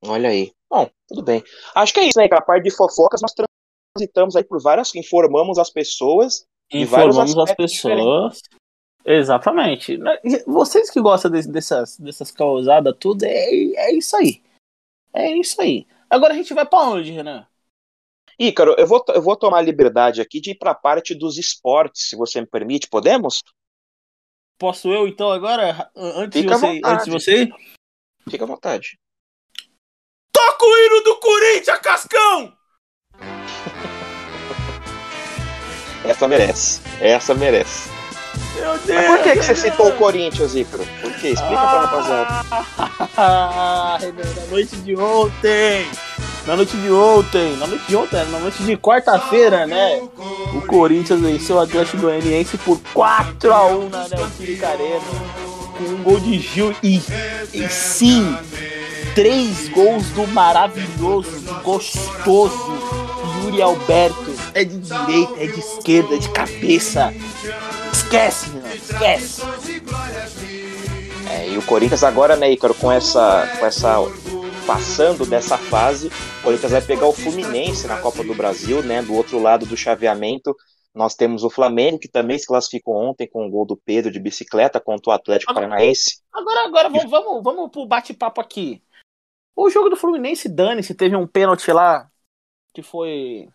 Olha 0.05 0.29
aí. 0.29 0.51
Bom, 0.69 0.89
tudo 1.07 1.23
bem. 1.23 1.43
Acho 1.73 1.93
que 1.93 1.99
é 2.01 2.07
isso, 2.07 2.19
né? 2.19 2.27
Que 2.27 2.35
a 2.35 2.41
parte 2.41 2.63
de 2.63 2.75
fofocas 2.75 3.21
nós 3.21 3.33
transitamos 3.95 4.35
aí 4.35 4.43
por 4.43 4.61
várias. 4.61 4.93
Informamos 4.93 5.57
as 5.57 5.69
pessoas. 5.69 6.45
Informamos 6.71 7.37
as 7.37 7.55
pessoas. 7.55 7.71
Diferentes. 7.71 8.41
Exatamente. 9.05 9.99
Vocês 10.47 10.89
que 10.89 10.99
gostam 10.99 11.31
de, 11.31 11.47
dessas, 11.47 11.97
dessas 11.97 12.31
causadas, 12.31 12.95
tudo, 12.99 13.23
é, 13.23 13.29
é 13.29 13.93
isso 13.93 14.15
aí. 14.17 14.41
É 15.15 15.31
isso 15.31 15.61
aí. 15.61 15.87
Agora 16.09 16.33
a 16.33 16.37
gente 16.37 16.53
vai 16.53 16.65
para 16.65 16.89
onde, 16.89 17.11
Renan? 17.11 17.47
Ícaro, 18.37 18.75
eu 18.77 18.85
vou, 18.85 19.03
eu 19.07 19.21
vou 19.21 19.37
tomar 19.37 19.59
a 19.59 19.61
liberdade 19.61 20.19
aqui 20.19 20.41
de 20.41 20.51
ir 20.51 20.55
para 20.55 20.71
a 20.71 20.75
parte 20.75 21.15
dos 21.15 21.37
esportes, 21.37 22.09
se 22.09 22.17
você 22.17 22.41
me 22.41 22.47
permite. 22.47 22.89
Podemos? 22.89 23.41
Posso 24.57 24.89
eu, 24.89 25.07
então, 25.07 25.31
agora? 25.31 25.89
Antes, 25.95 26.41
Fica 26.41 26.55
de 26.55 26.59
você, 26.59 26.81
antes 26.83 27.05
de 27.05 27.11
você? 27.11 27.49
Fica 28.29 28.43
à 28.43 28.47
vontade. 28.47 28.99
Toca 30.33 30.65
o 30.65 30.77
hino 30.77 31.01
do 31.01 31.17
Corinthians, 31.19 31.79
Cascão! 31.79 32.57
Essa 36.05 36.27
merece. 36.27 36.81
Essa 37.01 37.33
merece. 37.33 37.94
Meu 38.55 38.77
Deus! 38.79 38.87
Mas 38.87 39.05
por 39.07 39.23
que, 39.23 39.31
que 39.31 39.43
você 39.43 39.55
citou 39.55 39.89
o 39.89 39.95
Corinthians, 39.95 40.55
Ícaro? 40.55 40.85
Por 41.01 41.11
quê? 41.13 41.29
Explica 41.29 41.61
ah, 41.61 41.67
pra 41.67 41.81
rapaziada. 41.81 42.45
Ah, 43.17 43.97
na 44.01 44.45
noite 44.51 44.75
de 44.77 44.95
ontem! 44.95 45.87
Na 46.45 46.55
noite 46.55 46.77
de 46.77 46.91
ontem, 46.91 47.57
na 47.57 47.65
noite 47.65 47.85
de 47.87 47.95
ontem, 47.95 48.23
na 48.25 48.39
noite 48.39 48.63
de 48.63 48.77
quarta-feira, 48.77 49.65
né? 49.65 49.99
O 50.53 50.61
Corinthians 50.67 51.19
venceu 51.19 51.55
o 51.55 51.59
Atlético 51.59 51.97
Goianiense 51.97 52.55
por 52.59 52.79
4x1 52.93 53.89
na 53.89 54.07
Neoquímica 54.07 54.67
Arena. 54.67 55.01
Com 55.75 55.83
um 55.85 56.03
gol 56.03 56.19
de 56.19 56.37
Gil 56.37 56.75
e, 56.83 57.01
e 57.51 57.67
sim, 57.67 58.37
três 59.15 59.69
gols 59.69 60.05
do 60.09 60.27
maravilhoso, 60.27 61.31
gostoso 61.63 62.79
Yuri 63.43 63.61
Alberto. 63.63 64.34
É 64.55 64.63
de 64.63 64.77
direita, 64.77 65.33
é 65.43 65.47
de 65.47 65.59
esquerda, 65.59 66.15
é 66.15 66.17
de 66.17 66.29
cabeça. 66.29 67.13
Esquece, 67.91 68.51
meu, 68.51 68.65
esquece. 68.73 69.41
É, 71.29 71.49
e 71.49 71.57
o 71.57 71.65
Corinthians 71.65 72.05
agora, 72.05 72.37
né, 72.37 72.49
Ícaro, 72.49 72.73
com 72.73 72.89
essa, 72.89 73.45
com 73.59 73.65
essa 73.65 73.97
passando 74.65 75.25
dessa 75.25 75.57
fase, 75.57 76.07
o 76.07 76.43
Corinthians 76.43 76.71
vai 76.71 76.81
pegar 76.81 77.05
o 77.05 77.11
Fluminense 77.11 77.85
na 77.85 77.99
Copa 77.99 78.23
do 78.23 78.33
Brasil, 78.33 78.81
né, 78.81 79.01
do 79.01 79.13
outro 79.13 79.39
lado 79.39 79.65
do 79.65 79.75
chaveamento. 79.75 80.55
Nós 80.93 81.15
temos 81.15 81.43
o 81.43 81.49
Flamengo, 81.49 81.99
que 81.99 82.07
também 82.07 82.39
se 82.39 82.47
classificou 82.47 82.95
ontem 82.95 83.27
com 83.27 83.45
o 83.45 83.49
gol 83.49 83.65
do 83.65 83.75
Pedro 83.75 84.09
de 84.09 84.21
bicicleta 84.21 84.79
contra 84.79 85.11
o 85.11 85.13
Atlético 85.13 85.51
agora, 85.51 85.67
Paranaense. 85.67 86.21
Agora, 86.31 86.65
agora 86.65 86.87
vamos, 86.87 87.11
vamos, 87.11 87.43
vamos 87.43 87.71
pro 87.71 87.85
bate-papo 87.85 88.39
aqui. 88.39 88.81
O 89.53 89.69
jogo 89.69 89.89
do 89.89 89.97
Fluminense, 89.97 90.47
dane-se, 90.47 90.95
teve 90.95 91.13
um 91.13 91.27
pênalti 91.27 91.69
lá 91.73 92.09
que 92.73 92.81
foi 92.81 93.49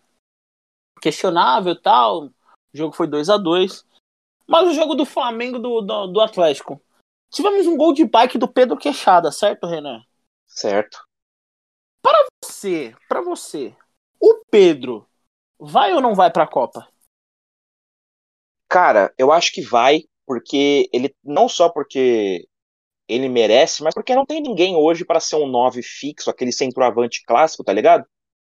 questionável 1.00 1.72
e 1.72 1.80
tal. 1.80 2.26
O 2.26 2.32
jogo 2.72 2.94
foi 2.94 3.06
2 3.06 3.28
a 3.28 3.36
2 3.36 3.84
Mas 4.46 4.68
o 4.68 4.74
jogo 4.74 4.94
do 4.94 5.04
Flamengo 5.04 5.58
do, 5.58 5.80
do, 5.80 6.06
do 6.06 6.20
Atlético 6.20 6.80
Tivemos 7.30 7.64
um 7.66 7.76
gol 7.76 7.92
de 7.92 8.04
bike 8.04 8.36
do 8.36 8.52
Pedro 8.52 8.76
Queixada, 8.76 9.30
certo, 9.30 9.66
Renan? 9.66 10.02
Certo. 10.48 10.98
Para 12.02 12.26
você, 12.42 12.94
para 13.08 13.20
você, 13.20 13.74
o 14.20 14.42
Pedro 14.50 15.08
vai 15.56 15.92
ou 15.92 16.00
não 16.00 16.12
vai 16.12 16.30
para 16.30 16.42
a 16.42 16.48
Copa? 16.48 16.88
Cara, 18.68 19.14
eu 19.16 19.30
acho 19.30 19.52
que 19.52 19.62
vai, 19.62 20.02
porque 20.26 20.88
ele 20.92 21.14
não 21.22 21.48
só 21.48 21.68
porque 21.68 22.48
ele 23.06 23.28
merece, 23.28 23.82
mas 23.82 23.94
porque 23.94 24.14
não 24.14 24.26
tem 24.26 24.40
ninguém 24.40 24.74
hoje 24.74 25.04
para 25.04 25.20
ser 25.20 25.36
um 25.36 25.46
9 25.46 25.82
fixo, 25.82 26.30
aquele 26.30 26.52
centroavante 26.52 27.24
clássico, 27.24 27.62
tá 27.62 27.72
ligado? 27.72 28.04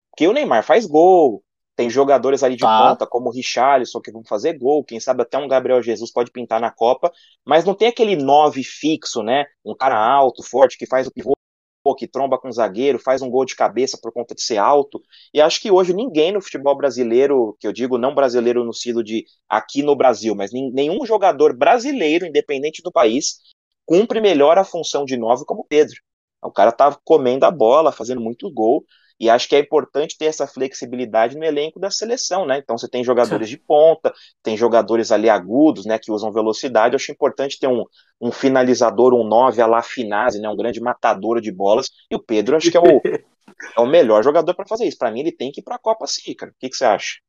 Porque 0.09 0.27
o 0.27 0.33
Neymar 0.33 0.63
faz 0.63 0.85
gol, 0.85 1.43
tem 1.75 1.89
jogadores 1.89 2.43
ali 2.43 2.55
de 2.55 2.61
tá. 2.61 2.89
ponta, 2.89 3.07
como 3.07 3.29
o 3.29 3.31
Richarlison, 3.31 3.99
que 3.99 4.11
vão 4.11 4.23
fazer 4.23 4.57
gol, 4.57 4.83
quem 4.83 4.99
sabe 4.99 5.23
até 5.23 5.37
um 5.37 5.47
Gabriel 5.47 5.81
Jesus 5.81 6.11
pode 6.11 6.31
pintar 6.31 6.61
na 6.61 6.71
Copa, 6.71 7.11
mas 7.43 7.65
não 7.65 7.73
tem 7.73 7.87
aquele 7.87 8.15
nove 8.15 8.63
fixo, 8.63 9.23
né? 9.23 9.45
Um 9.65 9.75
cara 9.75 9.97
alto, 9.97 10.43
forte, 10.43 10.77
que 10.77 10.85
faz 10.85 11.07
o 11.07 11.11
pivô, 11.11 11.33
que 11.97 12.07
tromba 12.07 12.37
com 12.37 12.47
o 12.47 12.51
zagueiro, 12.51 12.97
faz 12.97 13.21
um 13.21 13.29
gol 13.29 13.43
de 13.43 13.55
cabeça 13.55 13.97
por 14.01 14.11
conta 14.13 14.33
de 14.33 14.41
ser 14.41 14.57
alto. 14.57 15.01
E 15.33 15.41
acho 15.41 15.59
que 15.59 15.71
hoje 15.71 15.93
ninguém 15.93 16.31
no 16.31 16.41
futebol 16.41 16.77
brasileiro, 16.77 17.57
que 17.59 17.67
eu 17.67 17.73
digo 17.73 17.97
não 17.97 18.15
brasileiro 18.15 18.63
no 18.63 18.73
sentido 18.73 19.03
de 19.03 19.25
aqui 19.49 19.83
no 19.83 19.95
Brasil, 19.95 20.33
mas 20.35 20.51
nenhum 20.53 21.05
jogador 21.05 21.55
brasileiro, 21.55 22.25
independente 22.25 22.81
do 22.81 22.91
país, 22.91 23.39
cumpre 23.85 24.21
melhor 24.21 24.57
a 24.57 24.63
função 24.63 25.03
de 25.03 25.17
nove 25.17 25.43
como 25.45 25.61
o 25.61 25.65
Pedro. 25.65 25.97
O 26.41 26.51
cara 26.51 26.71
tá 26.71 26.97
comendo 27.03 27.45
a 27.45 27.51
bola, 27.51 27.91
fazendo 27.91 28.21
muito 28.21 28.51
gol. 28.51 28.85
E 29.19 29.29
acho 29.29 29.47
que 29.47 29.55
é 29.55 29.59
importante 29.59 30.17
ter 30.17 30.25
essa 30.25 30.47
flexibilidade 30.47 31.37
no 31.37 31.43
elenco 31.45 31.79
da 31.79 31.89
seleção, 31.89 32.45
né? 32.45 32.57
Então 32.57 32.77
você 32.77 32.89
tem 32.89 33.03
jogadores 33.03 33.47
de 33.47 33.57
ponta, 33.57 34.13
tem 34.41 34.57
jogadores 34.57 35.11
ali 35.11 35.29
agudos, 35.29 35.85
né, 35.85 35.99
que 35.99 36.11
usam 36.11 36.31
velocidade. 36.31 36.93
Eu 36.93 36.97
acho 36.97 37.11
importante 37.11 37.59
ter 37.59 37.67
um, 37.67 37.85
um 38.19 38.31
finalizador, 38.31 39.13
um 39.13 39.23
9 39.23 39.61
a 39.61 39.67
la 39.67 39.81
Finazzi, 39.81 40.41
né, 40.41 40.49
um 40.49 40.55
grande 40.55 40.81
matador 40.81 41.39
de 41.39 41.51
bolas. 41.51 41.89
E 42.09 42.15
o 42.15 42.19
Pedro 42.19 42.57
acho 42.57 42.71
que 42.71 42.77
é 42.77 42.81
o, 42.81 42.83
é 43.77 43.79
o 43.79 43.85
melhor 43.85 44.23
jogador 44.23 44.53
para 44.55 44.67
fazer 44.67 44.85
isso. 44.85 44.97
Para 44.97 45.11
mim 45.11 45.21
ele 45.21 45.31
tem 45.31 45.51
que 45.51 45.61
ir 45.61 45.63
para 45.63 45.75
a 45.75 45.79
Copa 45.79 46.07
sim, 46.07 46.33
cara. 46.33 46.51
O 46.51 46.55
que, 46.59 46.69
que 46.69 46.75
você 46.75 46.85
acha? 46.85 47.19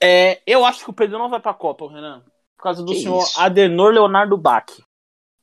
É, 0.00 0.40
eu 0.46 0.64
acho 0.64 0.84
que 0.84 0.90
o 0.90 0.94
Pedro 0.94 1.18
não 1.18 1.28
vai 1.28 1.40
para 1.40 1.50
a 1.50 1.54
Copa, 1.54 1.90
Renan, 1.90 2.24
por 2.56 2.62
causa 2.62 2.82
do 2.82 2.92
que 2.92 3.00
senhor 3.00 3.22
isso? 3.22 3.40
Adenor 3.40 3.92
Leonardo 3.92 4.36
Bach, 4.36 4.70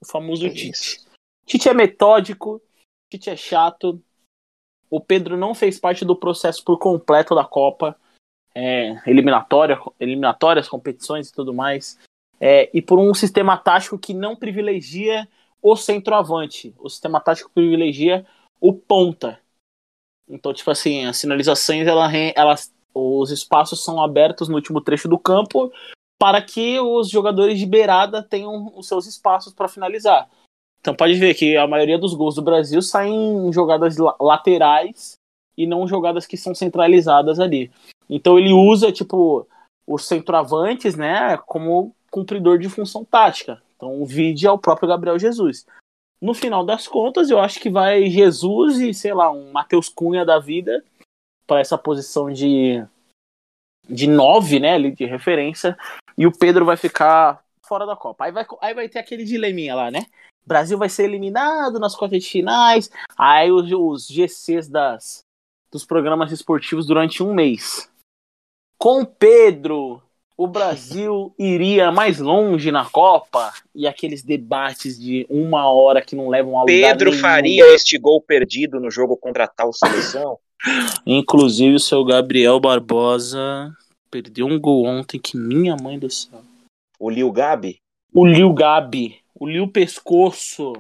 o 0.02 0.06
famoso 0.06 0.44
que 0.44 0.50
Tite. 0.50 0.70
Isso? 0.70 1.06
Tite 1.46 1.70
é 1.70 1.74
metódico, 1.74 2.62
Tite 3.10 3.30
é 3.30 3.36
chato, 3.36 4.02
o 4.90 5.00
Pedro 5.00 5.38
não 5.38 5.54
fez 5.54 5.80
parte 5.80 6.06
do 6.06 6.16
processo 6.16 6.64
por 6.64 6.78
completo 6.78 7.36
da 7.36 7.44
Copa, 7.44 7.96
é, 8.54 9.02
eliminatória, 9.06 9.80
eliminatórias, 10.00 10.70
competições 10.70 11.30
e 11.30 11.34
tudo 11.34 11.54
mais. 11.54 11.98
é, 12.40 12.70
e 12.74 12.82
por 12.82 13.00
um 13.00 13.14
sistema 13.14 13.58
tático 13.58 13.98
que 13.98 14.14
não 14.14 14.36
privilegia 14.36 15.28
o 15.62 15.76
centroavante. 15.76 16.76
O 16.78 16.90
sistema 16.90 17.20
tático 17.20 17.50
privilegia 17.50 18.26
o 18.60 18.74
ponta. 18.74 19.40
Então, 20.28 20.54
tipo 20.54 20.70
assim, 20.70 21.06
as 21.06 21.18
sinalizações, 21.18 21.88
ela, 21.88 22.10
elas, 22.36 22.74
os 22.94 23.32
espaços 23.32 23.84
são 23.84 24.02
abertos 24.02 24.48
no 24.48 24.56
último 24.56 24.82
trecho 24.82 25.08
do 25.08 25.18
campo 25.20 25.72
para 26.20 26.42
que 26.42 26.80
os 26.80 27.10
jogadores 27.10 27.60
de 27.60 27.66
beirada 27.66 28.24
tenham 28.24 28.72
os 28.76 28.88
seus 28.88 29.06
espaços 29.06 29.54
para 29.54 29.68
finalizar. 29.68 30.30
Então 30.86 30.96
pode 30.96 31.16
ver 31.16 31.34
que 31.34 31.58
a 31.58 31.66
maioria 31.66 31.98
dos 31.98 32.14
gols 32.14 32.36
do 32.36 32.44
Brasil 32.44 32.80
saem 32.80 33.48
em 33.48 33.52
jogadas 33.52 33.96
laterais 34.20 35.14
e 35.58 35.66
não 35.66 35.88
jogadas 35.88 36.28
que 36.28 36.38
são 36.38 36.54
centralizadas 36.54 37.40
ali. 37.40 37.72
Então 38.08 38.38
ele 38.38 38.54
usa 38.54 38.92
tipo 38.92 39.48
os 39.88 40.08
centroavantes, 40.08 40.96
né, 40.96 41.38
como 41.38 41.96
cumpridor 42.12 42.60
de 42.60 42.70
função 42.70 43.04
tática. 43.04 43.60
Então 43.76 44.00
o 44.00 44.06
vídeo 44.06 44.48
é 44.48 44.52
o 44.52 44.60
próprio 44.60 44.88
Gabriel 44.88 45.18
Jesus. 45.18 45.66
No 46.22 46.36
final 46.36 46.64
das 46.64 46.88
contas, 46.88 47.32
eu 47.32 47.40
acho 47.40 47.60
que 47.60 47.70
vai 47.70 48.06
Jesus 48.06 48.78
e, 48.78 48.94
sei 48.94 49.16
lá, 49.16 49.32
um 49.32 49.52
Matheus 49.52 49.90
Cunha 49.90 50.24
da 50.24 50.38
vida 50.38 50.86
para 51.48 51.62
essa 51.62 51.80
posição 51.80 52.32
de 52.32 52.86
de 53.90 54.06
nove, 54.06 54.60
né, 54.60 54.76
ali 54.76 54.92
de 54.92 55.06
referência, 55.06 55.76
e 56.16 56.28
o 56.28 56.32
Pedro 56.32 56.64
vai 56.64 56.78
ficar 56.78 57.44
fora 57.64 57.88
da 57.88 57.96
Copa. 57.96 58.26
Aí 58.26 58.32
vai, 58.32 58.46
aí 58.62 58.74
vai 58.76 58.88
ter 58.88 59.00
aquele 59.00 59.24
dileminha 59.24 59.74
lá, 59.74 59.90
né? 59.90 60.06
Brasil 60.46 60.78
vai 60.78 60.90
ser 60.90 61.06
eliminado 61.06 61.80
nas 61.80 61.96
quartas 61.96 62.24
de 62.24 62.30
finais, 62.30 62.90
aí 63.18 63.52
os, 63.52 63.72
os 63.72 64.08
GCs 64.08 64.70
das, 64.70 65.24
dos 65.72 65.86
programas 65.86 66.32
esportivos 66.32 66.86
durante 66.86 67.24
um 67.24 67.34
mês. 67.34 67.90
Com 68.78 69.04
Pedro, 69.04 70.02
o 70.38 70.48
Brasil 70.48 71.34
iria 71.40 71.92
mais 71.92 72.20
longe 72.20 72.72
na 72.72 72.86
Copa 72.86 73.54
e 73.74 73.88
aqueles 73.88 74.22
debates 74.22 75.00
de 75.00 75.26
uma 75.30 75.72
hora 75.72 76.02
que 76.02 76.16
não 76.16 76.30
levam 76.30 76.58
ao 76.58 76.66
Pedro 76.66 77.12
faria 77.14 77.74
este 77.74 77.98
gol 77.98 78.22
perdido 78.22 78.80
no 78.80 78.92
jogo 78.92 79.18
contra 79.18 79.46
a 79.46 79.48
tal 79.48 79.74
seleção? 79.74 80.38
Inclusive 81.06 81.76
o 81.76 81.80
seu 81.80 82.04
Gabriel 82.04 82.60
Barbosa 82.60 83.74
perdeu 84.10 84.46
um 84.46 84.60
gol 84.60 84.86
ontem 84.86 85.20
que 85.20 85.38
minha 85.38 85.76
mãe 85.76 86.00
do 86.00 86.10
céu. 86.10 86.42
O 87.00 87.10
Lil 87.10 87.32
Gabi? 87.32 87.78
O 88.14 88.26
Lil 88.26 88.54
Gabi. 88.54 89.20
O 89.38 89.46
Lil 89.46 89.68
Pescoço. 89.68 90.74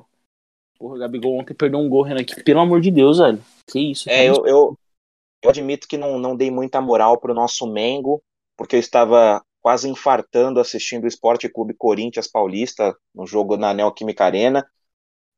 Porra, 0.80 0.96
o 0.96 1.00
Gabigol 1.00 1.39
ontem 1.39 1.54
perdeu 1.54 1.80
um 1.80 1.89
gol, 1.89 2.04
Renan, 2.04 2.24
que, 2.24 2.41
pelo 2.44 2.62
amor 2.62 2.82
de 2.82 2.89
Deus, 2.89 3.20
velho. 3.20 3.41
Que 3.68 3.91
isso? 3.91 4.10
É, 4.10 4.26
eu, 4.28 4.46
eu, 4.46 4.78
eu 5.44 5.50
admito 5.50 5.88
que 5.88 5.98
não, 5.98 6.18
não 6.18 6.36
dei 6.36 6.50
muita 6.50 6.82
moral 6.82 7.20
pro 7.20 7.34
nosso 7.34 7.68
Mengo, 7.68 8.22
porque 8.58 8.76
eu 8.76 8.80
estava 8.80 9.44
quase 9.62 9.89
infartando 9.89 10.60
assistindo 10.60 11.06
o 11.06 11.08
Esporte 11.08 11.50
Clube 11.50 11.74
Corinthians 11.74 12.28
Paulista 12.28 12.96
no 13.13 13.26
jogo 13.26 13.58
na 13.58 13.74
Neoquímica 13.74 14.26
Arena. 14.26 14.65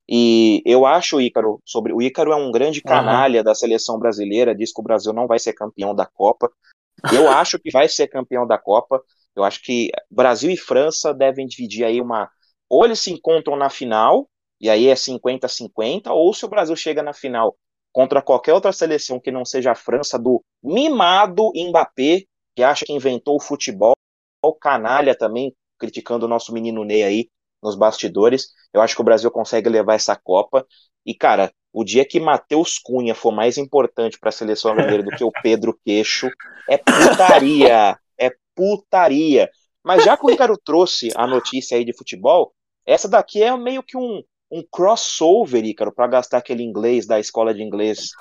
E 0.09 0.61
eu 0.65 0.85
acho 0.85 1.17
o 1.17 1.21
Ícaro 1.21 1.61
sobre 1.65 1.93
o 1.93 2.01
Ícaro 2.01 2.31
é 2.31 2.35
um 2.35 2.51
grande 2.51 2.81
canalha 2.81 3.39
uhum. 3.39 3.43
da 3.45 3.55
seleção 3.55 3.99
brasileira, 3.99 4.55
diz 4.55 4.73
que 4.73 4.79
o 4.79 4.83
Brasil 4.83 5.11
não 5.11 5.27
vai 5.27 5.39
ser 5.39 5.53
campeão 5.53 5.93
da 5.93 6.05
Copa. 6.05 6.51
Eu 7.13 7.29
acho 7.31 7.59
que 7.59 7.71
vai 7.71 7.87
ser 7.87 8.07
campeão 8.07 8.47
da 8.47 8.57
Copa. 8.57 9.01
Eu 9.35 9.43
acho 9.43 9.61
que 9.61 9.89
Brasil 10.09 10.49
e 10.49 10.57
França 10.57 11.13
devem 11.13 11.45
dividir 11.45 11.83
aí 11.83 12.01
uma 12.01 12.29
ou 12.69 12.85
eles 12.85 12.99
se 12.99 13.11
encontram 13.11 13.55
na 13.55 13.69
final 13.69 14.27
e 14.59 14.69
aí 14.69 14.87
é 14.87 14.95
50-50, 14.95 16.11
ou 16.11 16.33
se 16.33 16.45
o 16.45 16.49
Brasil 16.49 16.75
chega 16.75 17.03
na 17.03 17.13
final 17.13 17.55
contra 17.91 18.21
qualquer 18.21 18.53
outra 18.53 18.71
seleção 18.71 19.19
que 19.19 19.31
não 19.31 19.45
seja 19.45 19.71
a 19.71 19.75
França 19.75 20.17
do 20.19 20.43
mimado 20.63 21.51
Mbappé, 21.55 22.23
que 22.55 22.63
acha 22.63 22.85
que 22.85 22.93
inventou 22.93 23.35
o 23.35 23.39
futebol, 23.39 23.93
o 24.43 24.53
canalha 24.53 25.15
também 25.15 25.55
criticando 25.77 26.25
o 26.25 26.29
nosso 26.29 26.53
menino 26.53 26.83
Ney 26.83 27.03
aí, 27.03 27.29
nos 27.61 27.75
bastidores. 27.75 28.49
Eu 28.73 28.81
acho 28.81 28.95
que 28.95 29.01
o 29.01 29.05
Brasil 29.05 29.29
consegue 29.31 29.69
levar 29.69 29.95
essa 29.95 30.15
Copa. 30.15 30.65
E, 31.05 31.13
cara, 31.13 31.51
o 31.71 31.83
dia 31.83 32.05
que 32.05 32.19
Matheus 32.19 32.77
Cunha 32.77 33.15
for 33.15 33.31
mais 33.31 33.57
importante 33.57 34.19
para 34.19 34.29
a 34.29 34.31
seleção 34.31 34.73
brasileira 34.73 35.03
do 35.03 35.11
que 35.11 35.23
o 35.23 35.31
Pedro 35.31 35.77
Queixo, 35.85 36.29
é 36.69 36.77
putaria. 36.77 37.97
É 38.17 38.31
putaria. 38.55 39.49
Mas 39.83 40.03
já 40.03 40.17
que 40.17 40.25
o 40.25 40.31
Ícaro 40.31 40.57
trouxe 40.57 41.09
a 41.15 41.25
notícia 41.25 41.77
aí 41.77 41.85
de 41.85 41.95
futebol, 41.95 42.53
essa 42.87 43.07
daqui 43.09 43.43
é 43.43 43.55
meio 43.55 43.83
que 43.83 43.97
um, 43.97 44.23
um 44.49 44.63
crossover, 44.71 45.63
Ícaro, 45.63 45.93
para 45.93 46.07
gastar 46.07 46.37
aquele 46.37 46.63
inglês 46.63 47.05
da 47.05 47.19
escola 47.19 47.53
de 47.53 47.61
inglês 47.61 48.11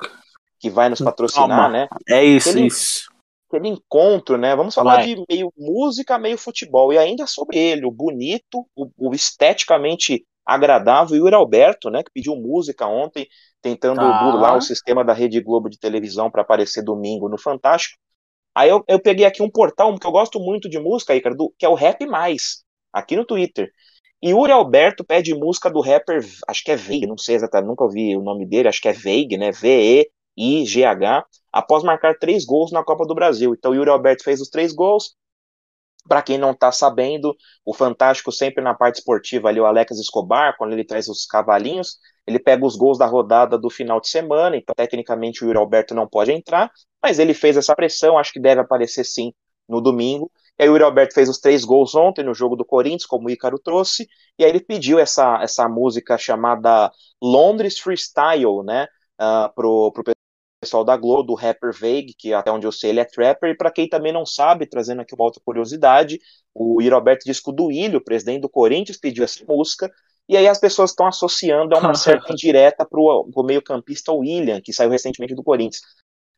que 0.59 0.69
vai 0.69 0.89
nos 0.89 1.01
patrocinar, 1.01 1.49
Calma. 1.49 1.69
né? 1.69 1.89
É 2.09 2.25
isso, 2.25 2.51
aquele, 2.51 2.67
isso. 2.67 3.09
Aquele 3.49 3.69
encontro, 3.69 4.37
né? 4.37 4.57
Vamos 4.57 4.75
falar 4.75 4.97
vai. 4.97 5.07
de 5.07 5.25
meio 5.29 5.53
música, 5.57 6.19
meio 6.19 6.37
futebol. 6.37 6.93
E 6.93 6.99
ainda 6.99 7.27
sobre 7.27 7.59
ele, 7.59 7.87
o 7.87 7.91
bonito, 7.91 8.67
o, 8.75 8.91
o 8.99 9.15
esteticamente 9.15 10.27
agradável, 10.45 11.17
e 11.17 11.21
o 11.21 11.35
Alberto, 11.35 11.91
né? 11.91 12.03
Que 12.03 12.11
pediu 12.13 12.35
música 12.37 12.87
ontem, 12.87 13.29
tentando 13.63 14.01
tá. 14.01 14.23
burlar 14.23 14.57
o 14.57 14.63
sistema 14.63 15.05
da 15.05 15.13
Rede 15.13 15.41
Globo 15.41 15.69
de 15.69 15.79
televisão 15.79 16.31
para 16.31 16.43
aparecer 16.43 16.83
domingo 16.83 17.29
no 17.29 17.39
Fantástico. 17.39 17.99
Aí 18.55 18.71
eu, 18.71 18.83
eu 18.89 18.99
peguei 18.99 19.27
aqui 19.27 19.43
um 19.43 19.51
portal 19.51 19.97
que 19.99 20.07
eu 20.07 20.11
gosto 20.11 20.41
muito 20.41 20.69
de 20.69 20.79
música, 20.79 21.15
Ícaro, 21.15 21.37
do, 21.37 21.55
que 21.59 21.67
é 21.67 21.69
o 21.69 21.75
Rap 21.75 22.07
Mais, 22.07 22.65
aqui 22.93 23.15
no 23.15 23.25
Twitter. 23.25 23.71
E 24.23 24.31
Yuri 24.31 24.53
Alberto 24.53 25.05
pede 25.05 25.35
música 25.35 25.71
do 25.71 25.81
rapper, 25.81 26.25
acho 26.49 26.65
que 26.65 26.71
é 26.71 26.77
Veig, 26.77 27.07
não 27.07 27.19
sei 27.19 27.37
exatamente, 27.37 27.69
nunca 27.69 27.85
ouvi 27.85 28.17
o 28.17 28.23
nome 28.23 28.47
dele, 28.47 28.69
acho 28.69 28.81
que 28.81 28.89
é 28.89 28.93
Veig, 28.93 29.37
né? 29.37 29.53
V-E-I-G-H, 29.53 31.25
após 31.53 31.85
marcar 31.85 32.19
três 32.19 32.45
gols 32.45 32.73
na 32.73 32.83
Copa 32.83 33.07
do 33.07 33.15
Brasil. 33.15 33.55
Então 33.55 33.75
Yuri 33.75 33.91
Alberto 33.91 34.25
fez 34.25 34.41
os 34.41 34.49
três 34.49 34.73
gols, 34.73 35.15
para 36.09 36.23
quem 36.23 36.39
não 36.39 36.53
está 36.53 36.71
sabendo, 36.73 37.37
o 37.65 37.75
Fantástico 37.75 38.31
sempre 38.33 38.63
na 38.63 38.75
parte 38.75 38.97
esportiva 38.97 39.49
ali, 39.49 39.61
o 39.61 39.67
Alex 39.67 39.99
Escobar, 39.99 40.57
quando 40.57 40.73
ele 40.73 40.85
traz 40.85 41.09
os 41.09 41.27
cavalinhos, 41.27 41.99
ele 42.27 42.39
pega 42.39 42.65
os 42.65 42.77
gols 42.77 42.99
da 42.99 43.07
rodada 43.07 43.59
do 43.59 43.69
final 43.69 44.01
de 44.01 44.09
semana, 44.09 44.57
então 44.57 44.75
tecnicamente 44.75 45.45
o 45.45 45.47
Yuri 45.47 45.59
Alberto 45.59 45.95
não 45.95 46.09
pode 46.09 46.33
entrar, 46.33 46.71
mas 47.03 47.19
ele 47.19 47.35
fez 47.35 47.57
essa 47.57 47.75
pressão, 47.75 48.19
acho 48.19 48.33
que 48.33 48.41
deve 48.41 48.61
aparecer 48.61 49.05
sim 49.05 49.33
no 49.69 49.81
domingo. 49.81 50.31
E 50.59 50.63
aí 50.63 50.69
o 50.69 50.73
Yuri 50.73 50.85
Alberto 50.85 51.15
fez 51.15 51.29
os 51.29 51.39
três 51.39 51.65
gols 51.65 51.95
ontem 51.95 52.25
no 52.25 52.35
jogo 52.35 52.57
do 52.57 52.65
Corinthians, 52.65 53.07
como 53.07 53.29
o 53.29 53.31
Ícaro 53.31 53.59
trouxe, 53.59 54.09
e 54.39 54.45
aí 54.45 54.51
ele 54.51 54.61
pediu 54.61 54.99
essa, 54.99 55.43
essa 55.43 55.69
música 55.69 56.17
chamada 56.17 56.91
Londres 57.23 57.79
Freestyle, 57.79 58.63
né, 58.65 58.87
uh, 59.21 59.53
pro, 59.55 59.93
pro 59.93 60.05
pessoal 60.61 60.85
da 60.85 60.97
Globo, 60.97 61.25
do 61.25 61.35
rapper 61.35 61.73
Vague, 61.73 62.15
que 62.19 62.33
até 62.33 62.51
onde 62.51 62.67
eu 62.67 62.73
sei 62.73 62.91
ele 62.91 63.01
é 63.01 63.05
trapper, 63.05 63.51
e 63.51 63.57
para 63.57 63.71
quem 63.71 63.89
também 63.89 64.13
não 64.13 64.25
sabe, 64.25 64.67
trazendo 64.67 65.03
aqui 65.03 65.15
uma 65.15 65.25
outra 65.25 65.41
curiosidade, 65.45 66.19
o 66.55 66.81
Iroberto 66.81 67.25
disse 67.27 67.43
que 67.43 67.51
o 67.51 67.53
Duílio, 67.53 68.03
presidente 68.03 68.41
do 68.41 68.49
Corinthians, 68.49 68.99
pediu 68.99 69.25
essa 69.25 69.45
música, 69.47 69.93
e 70.29 70.37
aí 70.37 70.49
as 70.49 70.59
pessoas 70.59 70.91
estão 70.91 71.07
associando 71.07 71.77
a 71.77 71.79
uma 71.79 71.95
certa 71.95 72.33
indireta 72.33 72.85
para 72.85 72.99
o 72.99 73.43
meio-campista 73.45 74.13
William, 74.13 74.61
que 74.61 74.73
saiu 74.73 74.91
recentemente 74.91 75.35
do 75.35 75.43
Corinthians. 75.43 75.83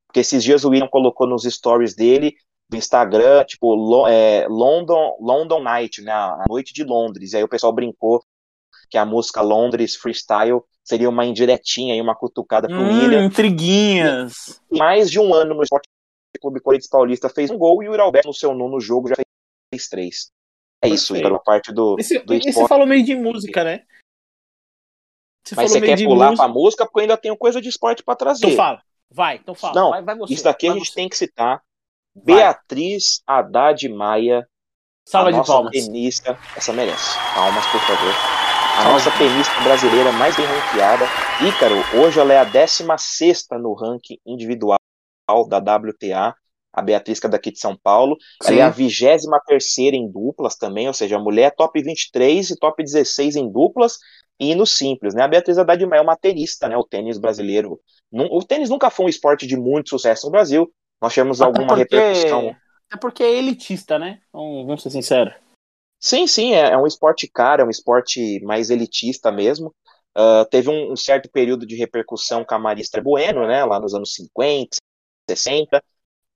Porque 0.06 0.20
esses 0.20 0.42
dias 0.42 0.64
o 0.64 0.70
William 0.70 0.88
colocou 0.88 1.26
nos 1.26 1.44
stories 1.44 1.94
dele, 1.94 2.34
do 2.68 2.76
Instagram, 2.76 3.44
tipo, 3.44 4.06
é, 4.08 4.46
London, 4.48 5.16
London 5.20 5.62
Night, 5.62 6.02
né, 6.02 6.12
a 6.12 6.44
noite 6.48 6.74
de 6.74 6.84
Londres, 6.84 7.32
e 7.32 7.36
aí 7.36 7.42
o 7.42 7.48
pessoal 7.48 7.72
brincou 7.72 8.22
que 8.90 8.98
a 8.98 9.06
música 9.06 9.40
Londres 9.40 9.96
Freestyle 9.96 10.62
seria 10.84 11.08
uma 11.08 11.24
indiretinha 11.24 11.94
e 11.94 12.00
uma 12.00 12.14
cutucada 12.14 12.68
pro 12.68 12.76
hum, 12.76 12.88
William. 12.88 13.24
Intriguinhas. 13.24 14.60
mais 14.70 15.10
de 15.10 15.18
um 15.18 15.32
ano 15.34 15.54
no 15.54 15.62
Esporte 15.62 15.88
Clube 16.40 16.60
Corinthians 16.60 16.88
Paulista 16.88 17.28
fez 17.28 17.50
um 17.50 17.58
gol 17.58 17.82
e 17.82 17.88
o 17.88 17.94
Iralberto 17.94 18.28
no 18.28 18.34
seu 18.34 18.54
nono 18.54 18.80
jogo 18.80 19.08
já 19.08 19.16
fez 19.72 19.88
três. 19.88 20.30
É 20.82 20.88
isso, 20.88 21.16
Igor, 21.16 21.34
a 21.34 21.38
parte 21.40 21.72
do, 21.72 21.96
esse, 21.98 22.18
do 22.20 22.34
esporte. 22.34 22.52
você 22.52 22.68
falou 22.68 22.86
meio 22.86 23.04
de 23.04 23.16
música, 23.16 23.64
né? 23.64 23.84
Você 25.44 25.54
Mas 25.56 25.72
você 25.72 25.80
quer 25.80 26.04
pular 26.04 26.30
música... 26.30 26.44
pra 26.44 26.54
música 26.54 26.84
porque 26.84 26.98
eu 26.98 27.02
ainda 27.02 27.16
tenho 27.16 27.36
coisa 27.36 27.60
de 27.60 27.68
esporte 27.68 28.02
para 28.02 28.14
trazer. 28.14 28.46
Então 28.46 28.56
fala, 28.56 28.82
vai, 29.10 29.36
então 29.36 29.54
fala. 29.54 29.74
Não, 29.74 29.90
vai, 29.90 30.02
vai 30.02 30.16
você, 30.16 30.34
isso 30.34 30.44
daqui 30.44 30.68
a 30.68 30.74
gente 30.74 30.90
você. 30.90 30.94
tem 30.94 31.08
que 31.08 31.16
citar. 31.16 31.62
Beatriz 32.24 33.22
Haddad 33.26 33.88
Maia, 33.88 34.46
Salva 35.06 35.28
a 35.28 35.32
de 35.32 35.38
nossa 35.38 35.52
palmas. 35.52 35.72
tenista, 35.72 36.38
essa 36.56 36.72
merece. 36.72 37.16
Palmas, 37.34 37.66
por 37.66 37.80
favor 37.80 38.38
a 38.78 38.92
nossa 38.92 39.10
tenista 39.10 39.60
brasileira 39.62 40.12
mais 40.12 40.36
bem 40.36 40.46
ranqueada. 40.46 41.04
Ícaro, 41.48 41.74
hoje 42.00 42.20
ela 42.20 42.32
é 42.32 42.38
a 42.38 42.44
16 42.44 43.46
no 43.60 43.74
ranking 43.74 44.18
individual 44.24 44.78
da 45.48 45.58
WTA, 45.58 46.32
a 46.72 46.82
Beatriz, 46.82 47.18
que 47.18 47.26
é 47.26 47.28
daqui 47.28 47.50
de 47.50 47.58
São 47.58 47.76
Paulo. 47.76 48.16
Sim. 48.40 48.52
Ela 48.52 48.60
é 48.60 48.62
a 48.62 48.70
23 48.70 49.24
em 49.94 50.08
duplas 50.08 50.54
também, 50.54 50.86
ou 50.86 50.94
seja, 50.94 51.16
a 51.16 51.18
mulher 51.18 51.46
é 51.46 51.50
top 51.50 51.82
23 51.82 52.50
e 52.50 52.56
top 52.56 52.80
16 52.80 53.34
em 53.34 53.50
duplas 53.50 53.98
e 54.38 54.54
no 54.54 54.64
simples, 54.64 55.12
né? 55.12 55.24
A 55.24 55.28
Beatriz 55.28 55.58
Haddad 55.58 55.82
é 55.82 56.00
uma 56.00 56.16
tenista, 56.16 56.68
né? 56.68 56.76
O 56.76 56.84
tênis 56.84 57.18
brasileiro. 57.18 57.80
O 58.12 58.44
tênis 58.44 58.70
nunca 58.70 58.90
foi 58.90 59.06
um 59.06 59.08
esporte 59.08 59.44
de 59.44 59.56
muito 59.56 59.88
sucesso 59.90 60.26
no 60.26 60.32
Brasil. 60.32 60.72
Nós 61.00 61.12
tivemos 61.12 61.40
alguma 61.40 61.68
porque... 61.68 61.96
repercussão. 61.96 62.56
É 62.92 62.96
porque 62.96 63.22
é 63.22 63.36
elitista, 63.36 63.98
né? 63.98 64.20
Vamos 64.32 64.82
ser 64.82 64.90
sinceros. 64.90 65.34
Sim, 66.00 66.26
sim, 66.26 66.54
é, 66.54 66.70
é, 66.70 66.78
um 66.78 66.86
esporte 66.86 67.28
caro, 67.28 67.62
é 67.62 67.64
um 67.64 67.70
esporte 67.70 68.40
mais 68.44 68.70
elitista 68.70 69.32
mesmo. 69.32 69.74
Uh, 70.16 70.44
teve 70.50 70.70
um, 70.70 70.92
um, 70.92 70.96
certo 70.96 71.28
período 71.30 71.66
de 71.66 71.76
repercussão 71.76 72.44
com 72.44 72.54
a 72.54 72.58
Marista 72.58 73.00
Bueno, 73.00 73.46
né, 73.46 73.64
lá 73.64 73.78
nos 73.78 73.94
anos 73.94 74.14
50, 74.14 74.76
60. 75.28 75.82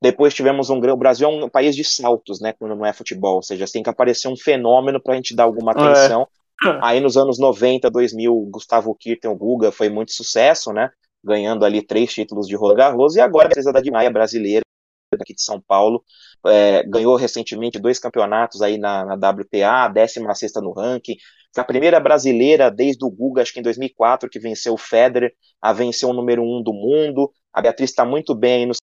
Depois 0.03 0.35
tivemos 0.35 0.69
um 0.69 0.81
grande. 0.81 0.95
O 0.95 0.99
Brasil 0.99 1.29
é 1.29 1.45
um 1.45 1.49
país 1.49 1.77
de 1.77 1.85
saltos, 1.85 2.41
né? 2.41 2.53
Quando 2.53 2.75
não 2.75 2.85
é 2.85 2.93
futebol. 2.93 3.37
Ou 3.37 3.43
seja, 3.43 3.67
tem 3.73 3.85
que 3.85 3.89
aparecer 3.89 4.27
um 4.27 4.37
fenômeno 4.37 5.01
para 5.01 5.13
a 5.13 5.17
gente 5.17 5.35
dar 5.35 5.45
alguma 5.45 5.71
atenção. 5.71 6.23
É. 6.23 6.43
Aí 6.83 7.01
nos 7.01 7.17
anos 7.17 7.39
90, 7.39 7.89
2000, 7.89 8.35
Gustavo 8.51 8.93
Kirten, 8.97 9.31
o 9.31 9.37
Guga, 9.37 9.71
foi 9.71 9.89
muito 9.89 10.13
sucesso, 10.13 10.73
né? 10.73 10.91
Ganhando 11.25 11.65
ali 11.65 11.85
três 11.85 12.13
títulos 12.13 12.47
de 12.47 12.57
Roland 12.57 12.77
Garros. 12.77 13.17
E 13.17 13.21
agora 13.21 13.47
a 13.47 13.51
Teresa 13.51 13.73
da 13.73 13.81
Di 13.81 13.91
Maia, 13.91 14.11
brasileira, 14.11 14.63
daqui 15.17 15.35
de 15.35 15.43
São 15.43 15.61
Paulo, 15.61 16.03
é, 16.47 16.83
ganhou 16.85 17.17
recentemente 17.17 17.79
dois 17.79 17.99
campeonatos 17.99 18.63
aí 18.63 18.79
na, 18.79 19.05
na 19.05 19.15
WTA, 19.15 19.89
16 19.89 20.53
no 20.63 20.73
ranking. 20.73 21.17
A 21.57 21.65
primeira 21.65 22.01
brasileira 22.01 22.71
desde 22.71 23.05
o 23.05 23.11
Guga, 23.11 23.43
acho 23.43 23.53
que 23.53 23.61
em 23.61 23.63
2004, 23.63 24.29
que 24.31 24.39
venceu 24.39 24.75
o 24.75 24.79
Federer, 24.79 25.35
a 25.61 25.73
vencer 25.73 26.09
o 26.09 26.13
número 26.13 26.43
um 26.43 26.63
do 26.63 26.73
mundo. 26.73 27.31
A 27.53 27.61
Beatriz 27.61 27.91
está 27.91 28.05
muito 28.05 28.35
bem 28.35 28.55
aí 28.55 28.67
nos 28.67 28.79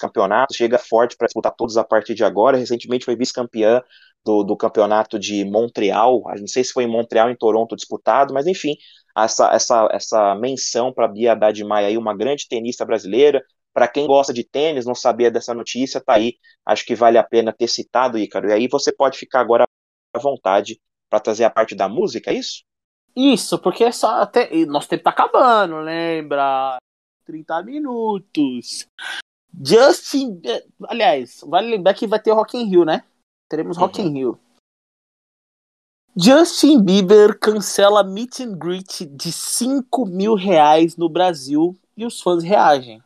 campeonatos, 0.00 0.56
chega 0.56 0.78
forte 0.78 1.16
para 1.16 1.26
disputar 1.26 1.54
todos 1.54 1.76
a 1.76 1.84
partir 1.84 2.14
de 2.14 2.24
agora. 2.24 2.56
Recentemente 2.56 3.04
foi 3.04 3.14
vice-campeã 3.14 3.82
do, 4.24 4.42
do 4.42 4.56
campeonato 4.56 5.18
de 5.18 5.44
Montreal, 5.44 6.22
não 6.38 6.46
sei 6.46 6.62
se 6.62 6.72
foi 6.72 6.84
em 6.84 6.90
Montreal, 6.90 7.30
em 7.30 7.36
Toronto 7.36 7.76
disputado, 7.76 8.34
mas 8.34 8.46
enfim, 8.46 8.76
essa, 9.16 9.52
essa, 9.52 9.88
essa 9.92 10.34
menção 10.34 10.92
para 10.92 11.08
Bia 11.08 11.32
Haddad 11.32 11.62
Maia 11.64 11.88
aí, 11.88 11.96
uma 11.96 12.16
grande 12.16 12.48
tenista 12.48 12.84
brasileira. 12.84 13.42
Para 13.72 13.86
quem 13.86 14.06
gosta 14.06 14.32
de 14.32 14.42
tênis, 14.44 14.84
não 14.84 14.94
sabia 14.94 15.30
dessa 15.30 15.54
notícia, 15.54 16.00
tá 16.00 16.14
aí. 16.14 16.34
Acho 16.66 16.84
que 16.84 16.94
vale 16.94 17.18
a 17.18 17.22
pena 17.22 17.52
ter 17.52 17.68
citado, 17.68 18.18
Ícaro. 18.18 18.48
E 18.48 18.52
aí 18.52 18.68
você 18.68 18.92
pode 18.92 19.16
ficar 19.16 19.40
agora 19.40 19.64
à 20.12 20.18
vontade 20.18 20.80
para 21.08 21.20
trazer 21.20 21.44
a 21.44 21.50
parte 21.50 21.74
da 21.74 21.88
música, 21.88 22.30
é 22.30 22.34
isso? 22.34 22.64
Isso, 23.14 23.58
porque 23.58 23.84
é 23.84 23.92
só 23.92 24.22
até. 24.22 24.48
Nosso 24.66 24.88
tempo 24.88 25.04
tá 25.04 25.10
acabando, 25.10 25.76
lembra? 25.76 26.78
30 27.24 27.62
minutos. 27.62 28.86
Justin. 29.64 30.40
Aliás, 30.88 31.40
vale 31.46 31.70
lembrar 31.70 31.94
que 31.94 32.06
vai 32.06 32.20
ter 32.20 32.32
Rock 32.32 32.56
in 32.56 32.68
Rio, 32.68 32.84
né? 32.84 33.04
Teremos 33.50 33.76
Rock 33.76 34.00
uhum. 34.00 34.06
in 34.06 34.12
Rio. 34.12 34.40
Justin 36.16 36.82
Bieber 36.82 37.36
cancela 37.38 38.04
meet 38.04 38.40
and 38.40 38.56
greet 38.56 39.04
de 39.06 39.32
5 39.32 40.06
mil 40.06 40.34
reais 40.34 40.96
no 40.96 41.08
Brasil 41.08 41.76
e 41.96 42.06
os 42.06 42.20
fãs 42.20 42.44
reagem. 42.44 43.02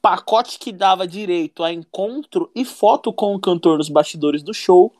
Pacote 0.00 0.60
que 0.60 0.72
dava 0.72 1.08
direito 1.08 1.64
a 1.64 1.72
encontro 1.72 2.50
e 2.54 2.64
foto 2.64 3.12
com 3.12 3.34
o 3.34 3.40
cantor 3.40 3.78
nos 3.78 3.88
bastidores 3.88 4.44
do 4.44 4.54
show 4.54 4.94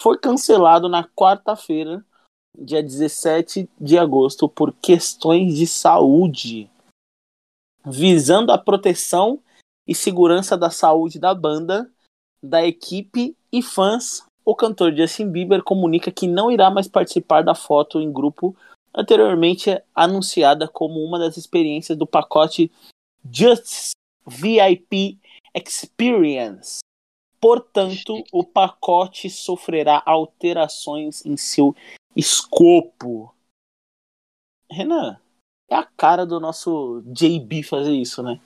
foi 0.00 0.18
cancelado 0.18 0.88
na 0.88 1.04
quarta-feira, 1.06 2.02
dia 2.58 2.82
17 2.82 3.68
de 3.78 3.98
agosto, 3.98 4.48
por 4.48 4.72
questões 4.72 5.54
de 5.54 5.66
saúde, 5.66 6.70
visando 7.84 8.50
a 8.50 8.56
proteção 8.56 9.42
e 9.86 9.94
segurança 9.94 10.56
da 10.56 10.70
saúde 10.70 11.18
da 11.18 11.34
banda, 11.34 11.90
da 12.42 12.66
equipe 12.66 13.36
e 13.52 13.62
fãs. 13.62 14.24
O 14.44 14.54
cantor 14.54 14.94
Justin 14.96 15.30
Bieber 15.30 15.62
comunica 15.62 16.10
que 16.10 16.26
não 16.26 16.50
irá 16.50 16.70
mais 16.70 16.88
participar 16.88 17.42
da 17.42 17.54
foto 17.54 18.00
em 18.00 18.10
grupo 18.12 18.56
anteriormente 18.94 19.70
anunciada 19.94 20.68
como 20.68 21.04
uma 21.04 21.18
das 21.18 21.36
experiências 21.36 21.96
do 21.96 22.06
pacote 22.06 22.70
Just 23.30 23.92
VIP 24.26 25.18
Experience. 25.54 26.78
Portanto, 27.40 28.22
o 28.32 28.44
pacote 28.44 29.30
sofrerá 29.30 30.02
alterações 30.04 31.24
em 31.24 31.36
seu 31.36 31.74
escopo. 32.14 33.34
Renan, 34.70 35.18
é 35.68 35.74
a 35.74 35.84
cara 35.84 36.26
do 36.26 36.38
nosso 36.38 37.02
JB 37.06 37.62
fazer 37.62 37.92
isso, 37.92 38.22
né? 38.22 38.40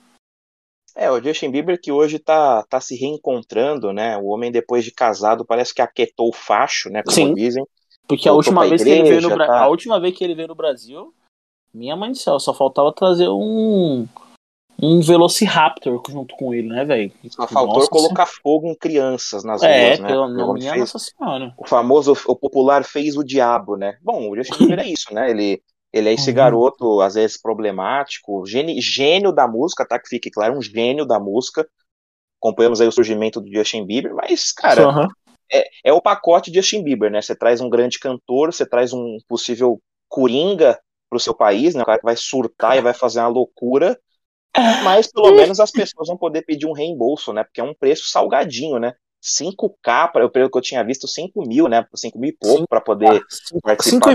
É, 0.95 1.11
o 1.11 1.21
Justin 1.21 1.51
Bieber 1.51 1.79
que 1.79 1.91
hoje 1.91 2.17
tá, 2.17 2.63
tá 2.63 2.79
se 2.79 2.95
reencontrando, 2.95 3.91
né? 3.91 4.17
O 4.17 4.27
homem 4.27 4.51
depois 4.51 4.85
de 4.85 4.91
casado 4.91 5.45
parece 5.45 5.73
que 5.73 5.81
aquetou 5.81 6.29
o 6.29 6.33
facho, 6.33 6.89
né? 6.89 7.03
Como 7.03 7.13
Sim, 7.13 7.33
dizem. 7.33 7.65
Porque 8.07 8.29
a 8.29 8.33
última 8.33 8.65
vez 8.67 8.81
igreja, 8.81 9.03
que 9.03 9.09
ele 9.09 9.19
veio 9.19 9.29
no 9.29 9.37
tá... 9.37 9.59
a 9.59 9.67
última 9.67 9.99
vez 9.99 10.15
que 10.15 10.23
ele 10.23 10.35
veio 10.35 10.47
no 10.47 10.55
Brasil, 10.55 11.13
minha 11.73 11.95
mãe 11.95 12.11
do 12.11 12.17
céu, 12.17 12.39
só 12.39 12.53
faltava 12.53 12.93
trazer 12.93 13.27
um 13.27 14.07
um 14.81 15.01
Velociraptor 15.01 16.01
junto 16.09 16.35
com 16.35 16.53
ele, 16.53 16.67
né, 16.67 16.83
velho? 16.83 17.11
Só 17.29 17.47
faltou 17.47 17.75
nossa, 17.75 17.89
colocar 17.89 18.25
fogo 18.25 18.67
em 18.67 18.75
crianças 18.75 19.43
nas 19.43 19.63
é, 19.63 19.87
ruas, 19.87 19.99
né? 19.99 20.07
Pelo, 20.07 20.27
não, 20.27 20.53
minha 20.53 20.73
fez, 20.73 20.81
nossa 20.81 20.99
senhora. 20.99 21.53
O 21.57 21.65
famoso, 21.65 22.13
o 22.27 22.35
popular 22.35 22.83
fez 22.83 23.15
o 23.15 23.23
diabo, 23.23 23.77
né? 23.77 23.97
Bom, 24.01 24.29
o 24.29 24.35
Justin 24.35 24.67
Bieber 24.67 24.79
é 24.79 24.89
isso, 24.89 25.13
né? 25.13 25.29
Ele 25.29 25.61
ele 25.95 26.09
é 26.09 26.13
esse 26.13 26.29
uhum. 26.29 26.35
garoto, 26.35 26.99
às 26.99 27.13
vezes, 27.13 27.41
problemático, 27.41 28.45
gênio, 28.45 28.75
gênio 28.81 29.31
da 29.31 29.47
música, 29.47 29.87
tá? 29.87 29.97
Que 29.97 30.09
fique 30.09 30.29
claro, 30.29 30.57
um 30.57 30.61
gênio 30.61 31.05
da 31.05 31.17
música. 31.21 31.65
Acompanhamos 32.37 32.81
aí 32.81 32.87
o 32.87 32.91
surgimento 32.91 33.39
do 33.39 33.49
Justin 33.49 33.85
Bieber, 33.85 34.13
mas, 34.13 34.51
cara, 34.51 34.89
uhum. 34.89 35.07
é, 35.49 35.63
é 35.85 35.93
o 35.93 36.01
pacote 36.01 36.51
de 36.51 36.59
Justin 36.59 36.83
Bieber, 36.83 37.09
né? 37.09 37.21
Você 37.21 37.33
traz 37.33 37.61
um 37.61 37.69
grande 37.69 37.97
cantor, 37.97 38.53
você 38.53 38.65
traz 38.65 38.91
um 38.91 39.17
possível 39.25 39.81
coringa 40.09 40.77
pro 41.09 41.17
seu 41.17 41.33
país, 41.33 41.73
né? 41.73 41.83
O 41.83 41.85
cara 41.85 41.99
que 41.99 42.05
vai 42.05 42.17
surtar 42.17 42.77
e 42.77 42.81
vai 42.81 42.93
fazer 42.93 43.21
uma 43.21 43.29
loucura, 43.29 43.97
mas 44.83 45.07
pelo 45.09 45.31
menos 45.33 45.61
as 45.61 45.71
pessoas 45.71 46.09
vão 46.09 46.17
poder 46.17 46.41
pedir 46.41 46.65
um 46.65 46.73
reembolso, 46.73 47.31
né? 47.31 47.45
Porque 47.45 47.61
é 47.61 47.63
um 47.63 47.73
preço 47.73 48.09
salgadinho, 48.09 48.79
né? 48.79 48.95
5K, 49.23 50.11
para 50.11 50.29
pelo 50.29 50.51
que 50.51 50.57
eu 50.57 50.61
tinha 50.61 50.83
visto, 50.83 51.07
5 51.07 51.47
mil, 51.47 51.69
né? 51.69 51.87
5 51.95 52.19
mil 52.19 52.31
e 52.31 52.37
pouco 52.37 52.67
para 52.67 52.81
poder 52.81 53.21
participar 53.63 53.81
5 53.81 54.09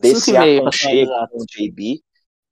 desse, 0.00 0.36
aconchego 0.36 1.10
com 1.30 1.42
o 1.42 1.46
JB. 1.46 2.02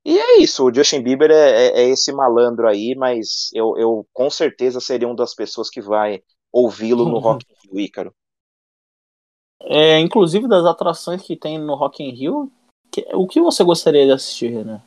E 0.04 0.18
é 0.18 0.38
isso, 0.38 0.64
o 0.64 0.72
Justin 0.72 1.02
Bieber 1.02 1.32
é, 1.32 1.35
é, 1.35 1.80
é, 1.80 1.88
esse 1.88 2.12
malandro 2.12 2.68
aí, 2.68 2.94
mas 2.94 3.50
eu, 3.52 3.76
eu 3.76 4.06
com 4.12 4.30
certeza 4.30 4.80
seria 4.80 5.09
uma 5.09 5.16
das 5.16 5.35
pessoas 5.35 5.68
que 5.68 5.80
vai 5.80 6.22
ouvi-lo 6.52 7.09
no 7.09 7.18
Rock 7.18 7.44
in 7.44 7.68
Rio, 7.68 7.80
Ícaro. 7.80 8.14
É, 9.62 9.98
inclusive 9.98 10.46
das 10.46 10.64
atrações 10.64 11.22
que 11.22 11.37
tem 11.37 11.59
no 11.59 11.74
Rock 11.74 12.04
in 12.04 12.14
Rio, 12.14 12.52
que, 12.92 13.04
o 13.14 13.26
que 13.26 13.40
você 13.40 13.64
gostaria 13.64 14.06
de 14.06 14.12
assistir, 14.12 14.64
né? 14.64 14.80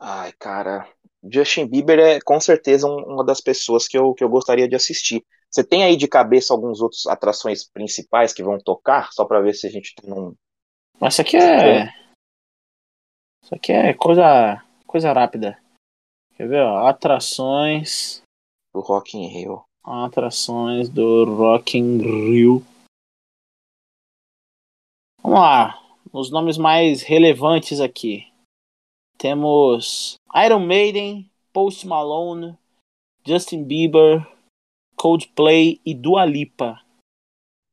Ai, 0.00 0.32
cara, 0.38 0.88
Justin 1.22 1.66
Bieber 1.66 1.98
é 1.98 2.20
com 2.20 2.40
certeza 2.40 2.86
um, 2.86 2.96
uma 3.14 3.24
das 3.24 3.42
pessoas 3.42 3.86
que 3.86 3.98
eu, 3.98 4.14
que 4.14 4.24
eu 4.24 4.28
gostaria 4.28 4.66
de 4.66 4.74
assistir. 4.74 5.22
Você 5.50 5.62
tem 5.62 5.84
aí 5.84 5.96
de 5.96 6.08
cabeça 6.08 6.52
alguns 6.52 6.80
outros 6.80 7.06
atrações 7.06 7.62
principais 7.62 8.32
que 8.32 8.42
vão 8.42 8.58
tocar, 8.58 9.12
só 9.12 9.24
para 9.24 9.40
ver 9.40 9.54
se 9.54 9.66
a 9.66 9.70
gente 9.70 9.94
tem 9.94 10.12
um, 10.12 10.34
mas 11.00 11.14
isso 11.14 11.22
aqui 11.22 11.36
é. 11.36 11.86
Isso 13.42 13.54
aqui 13.54 13.72
é 13.72 13.94
coisa. 13.94 14.62
coisa 14.86 15.12
rápida. 15.12 15.58
Quer 16.36 16.48
ver, 16.48 16.62
ó? 16.62 16.86
Atrações. 16.86 18.22
Do 18.72 18.80
Rock 18.80 19.16
in 19.16 19.28
Rio. 19.28 19.62
Atrações 19.84 20.88
do 20.88 21.24
Rock 21.24 21.78
in 21.78 21.98
Rio. 21.98 22.64
Vamos 25.22 25.38
lá. 25.40 25.80
Os 26.12 26.30
nomes 26.30 26.58
mais 26.58 27.02
relevantes 27.02 27.80
aqui. 27.80 28.32
Temos 29.16 30.16
Iron 30.44 30.60
Maiden, 30.60 31.30
Post 31.52 31.86
Malone, 31.86 32.58
Justin 33.26 33.64
Bieber, 33.64 34.26
Coldplay 34.96 35.80
e 35.84 35.94
Dua 35.94 36.24
Lipa. 36.24 36.83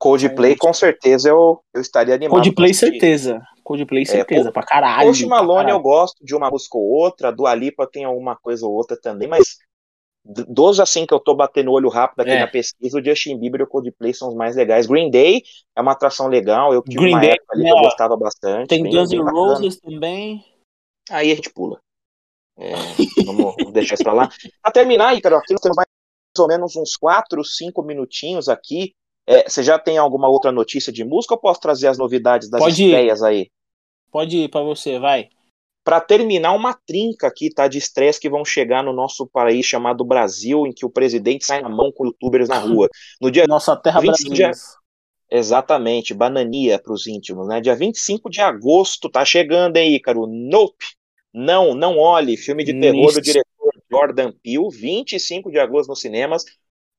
Coldplay, 0.01 0.55
com 0.55 0.73
certeza, 0.73 1.29
eu, 1.29 1.63
eu 1.71 1.79
estaria 1.79 2.15
animado. 2.15 2.41
Coldplay, 2.41 2.73
certeza. 2.73 3.39
Coldplay, 3.63 4.01
é, 4.01 4.05
certeza, 4.07 4.49
é, 4.49 4.51
pra 4.51 4.63
caralho. 4.63 5.09
Post 5.09 5.27
Malone 5.27 5.69
eu 5.69 5.79
gosto 5.79 6.25
de 6.25 6.35
uma 6.35 6.49
música 6.49 6.75
ou 6.75 6.89
outra, 6.89 7.31
do 7.31 7.45
Alipa 7.45 7.85
tem 7.85 8.03
alguma 8.03 8.35
coisa 8.35 8.65
ou 8.65 8.73
outra 8.73 8.99
também, 8.99 9.27
mas 9.27 9.59
dos 10.25 10.79
assim 10.79 11.05
que 11.05 11.13
eu 11.13 11.19
tô 11.19 11.35
batendo 11.35 11.69
o 11.69 11.73
olho 11.73 11.87
rápido 11.87 12.21
aqui 12.21 12.31
é. 12.31 12.39
na 12.39 12.47
pesquisa, 12.47 12.97
o 12.97 13.05
Justin 13.05 13.37
Bieber 13.37 13.61
e 13.61 13.63
o 13.63 13.67
Coldplay 13.67 14.11
são 14.11 14.29
os 14.29 14.33
mais 14.33 14.55
legais. 14.55 14.87
Green 14.87 15.11
Day 15.11 15.43
é 15.75 15.81
uma 15.81 15.91
atração 15.91 16.27
legal, 16.27 16.73
eu 16.73 16.81
tive 16.81 16.97
Green 16.97 17.13
uma 17.13 17.19
Day, 17.19 17.29
época 17.33 17.53
ali 17.53 17.63
que 17.63 17.69
eu 17.69 17.81
gostava 17.81 18.17
bastante. 18.17 18.69
Tem 18.69 18.81
Guns 18.81 19.11
N' 19.11 19.21
Roses 19.21 19.79
também. 19.79 20.43
Aí 21.11 21.31
a 21.31 21.35
gente 21.35 21.53
pula. 21.53 21.79
É, 22.57 22.73
vamos 23.23 23.55
deixar 23.71 23.93
isso 23.93 24.03
pra 24.03 24.13
lá. 24.13 24.29
Pra 24.63 24.71
terminar, 24.71 25.09
aí, 25.09 25.21
cara, 25.21 25.37
aqui 25.37 25.53
nós 25.53 25.61
temos 25.61 25.77
mais 25.77 25.87
ou 26.39 26.47
menos 26.47 26.75
uns 26.75 26.95
4, 26.95 27.43
5 27.45 27.83
minutinhos 27.83 28.49
aqui 28.49 28.95
é, 29.27 29.49
você 29.49 29.63
já 29.63 29.77
tem 29.77 29.97
alguma 29.97 30.27
outra 30.27 30.51
notícia 30.51 30.91
de 30.91 31.03
música 31.03 31.33
ou 31.33 31.39
posso 31.39 31.59
trazer 31.59 31.87
as 31.87 31.97
novidades 31.97 32.49
das 32.49 32.59
Pode 32.59 32.83
estreias 32.83 33.21
ir. 33.21 33.25
aí? 33.25 33.51
Pode 34.11 34.37
ir 34.37 34.49
para 34.49 34.61
você, 34.61 34.99
vai. 34.99 35.29
Para 35.83 35.99
terminar, 35.99 36.53
uma 36.53 36.73
trinca 36.73 37.27
aqui, 37.27 37.49
tá? 37.49 37.67
De 37.67 37.77
estreias 37.77 38.19
que 38.19 38.29
vão 38.29 38.45
chegar 38.45 38.83
no 38.83 38.93
nosso 38.93 39.25
país 39.25 39.65
chamado 39.65 40.05
Brasil, 40.05 40.67
em 40.67 40.71
que 40.71 40.85
o 40.85 40.89
presidente 40.89 41.45
sai 41.45 41.61
na 41.61 41.69
mão 41.69 41.91
com 41.91 42.05
youtubers 42.05 42.49
na 42.49 42.59
rua. 42.59 42.87
No 43.19 43.31
dia 43.31 43.47
Nossa 43.47 43.75
terra 43.75 43.99
brasileira. 43.99 44.51
Exatamente, 45.33 46.13
banania 46.13 46.77
para 46.77 46.91
os 46.91 47.07
íntimos, 47.07 47.47
né? 47.47 47.61
Dia 47.61 47.73
25 47.73 48.29
de 48.29 48.41
agosto, 48.41 49.09
tá 49.09 49.23
chegando 49.23 49.77
aí, 49.77 49.95
Ícaro. 49.95 50.27
Nope! 50.27 50.85
Não, 51.33 51.73
não 51.73 51.97
olhe. 51.97 52.35
Filme 52.35 52.65
de 52.65 52.77
terror 52.77 53.13
do 53.13 53.21
diretor 53.21 53.71
Jordan 53.89 54.33
Peele, 54.43 54.69
25 54.69 55.49
de 55.49 55.57
agosto 55.57 55.89
nos 55.89 56.01
cinemas. 56.01 56.43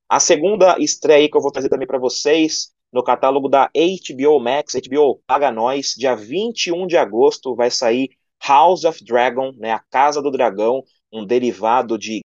A 0.09 0.19
segunda 0.19 0.77
estreia 0.79 1.29
que 1.29 1.35
eu 1.35 1.41
vou 1.41 1.51
trazer 1.51 1.69
também 1.69 1.87
para 1.87 1.97
vocês, 1.97 2.71
no 2.91 3.03
catálogo 3.03 3.49
da 3.49 3.71
HBO 3.73 4.39
Max, 4.39 4.73
HBO 4.75 5.21
Paga 5.25 5.51
Nós, 5.51 5.95
dia 5.97 6.15
21 6.15 6.85
de 6.85 6.95
agosto 6.95 7.55
vai 7.55 7.71
sair 7.71 8.09
House 8.45 8.83
of 8.83 9.03
Dragon, 9.03 9.51
né, 9.57 9.71
a 9.71 9.79
Casa 9.79 10.21
do 10.21 10.29
Dragão, 10.29 10.83
um 11.11 11.25
derivado 11.25 11.97
de 11.97 12.21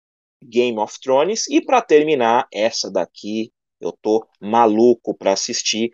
Game 0.41 0.77
of 0.79 0.99
Thrones. 1.01 1.47
E 1.49 1.61
para 1.61 1.81
terminar, 1.81 2.47
essa 2.51 2.89
daqui 2.91 3.51
eu 3.81 3.91
tô 4.01 4.25
maluco 4.39 5.13
para 5.13 5.33
assistir. 5.33 5.91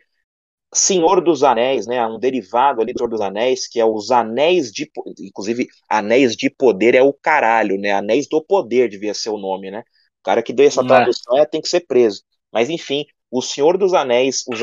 Senhor 0.73 1.23
dos 1.23 1.43
Anéis, 1.43 1.87
né? 1.87 2.05
Um 2.05 2.19
derivado 2.19 2.81
ali 2.81 2.93
do 2.93 2.99
Senhor 2.99 3.09
dos 3.09 3.21
Anéis, 3.21 3.67
que 3.67 3.79
é 3.79 3.85
os 3.85 4.11
Anéis 4.11 4.71
de. 4.71 4.89
Inclusive, 5.19 5.67
Anéis 5.89 6.35
de 6.35 6.49
Poder 6.49 6.93
é 6.93 7.01
o 7.01 7.11
caralho, 7.11 7.77
né? 7.79 7.91
Anéis 7.91 8.27
do 8.27 8.43
Poder 8.43 8.87
devia 8.89 9.13
ser 9.13 9.29
o 9.31 9.37
nome, 9.37 9.71
né? 9.71 9.83
O 10.21 10.23
cara 10.23 10.43
que 10.43 10.53
deu 10.53 10.67
essa 10.67 10.85
tradução 10.85 11.37
é, 11.37 11.45
tem 11.45 11.61
que 11.61 11.69
ser 11.69 11.81
preso. 11.81 12.23
Mas 12.51 12.69
enfim, 12.69 13.05
o 13.31 13.41
Senhor 13.41 13.77
dos 13.77 13.93
Anéis, 13.93 14.43
os 14.47 14.59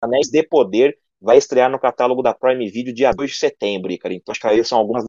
Anéis 0.00 0.28
de 0.28 0.42
Poder, 0.42 0.98
vai 1.20 1.38
estrear 1.38 1.70
no 1.70 1.78
catálogo 1.78 2.22
da 2.22 2.34
Prime 2.34 2.68
Video 2.70 2.94
dia 2.94 3.12
2 3.12 3.30
de 3.30 3.36
setembro, 3.36 3.96
cara. 3.98 4.14
Então 4.14 4.32
acho 4.32 4.40
que 4.40 4.46
aí 4.46 4.64
são 4.64 4.78
algumas 4.78 5.04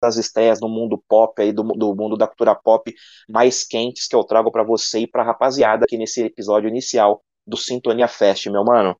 das 0.00 0.16
estreias 0.16 0.60
no 0.60 0.68
mundo 0.68 1.02
pop 1.08 1.40
aí, 1.42 1.52
do, 1.52 1.62
do 1.62 1.94
mundo 1.94 2.16
da 2.16 2.26
cultura 2.26 2.54
pop 2.54 2.94
mais 3.28 3.64
quentes 3.64 4.06
que 4.06 4.14
eu 4.14 4.22
trago 4.22 4.50
para 4.50 4.62
você 4.62 5.00
e 5.00 5.06
pra 5.06 5.24
rapaziada 5.24 5.84
aqui 5.84 5.96
nesse 5.96 6.22
episódio 6.22 6.68
inicial 6.68 7.20
do 7.46 7.56
Sintonia 7.56 8.06
Fest, 8.06 8.46
meu 8.46 8.64
mano. 8.64 8.96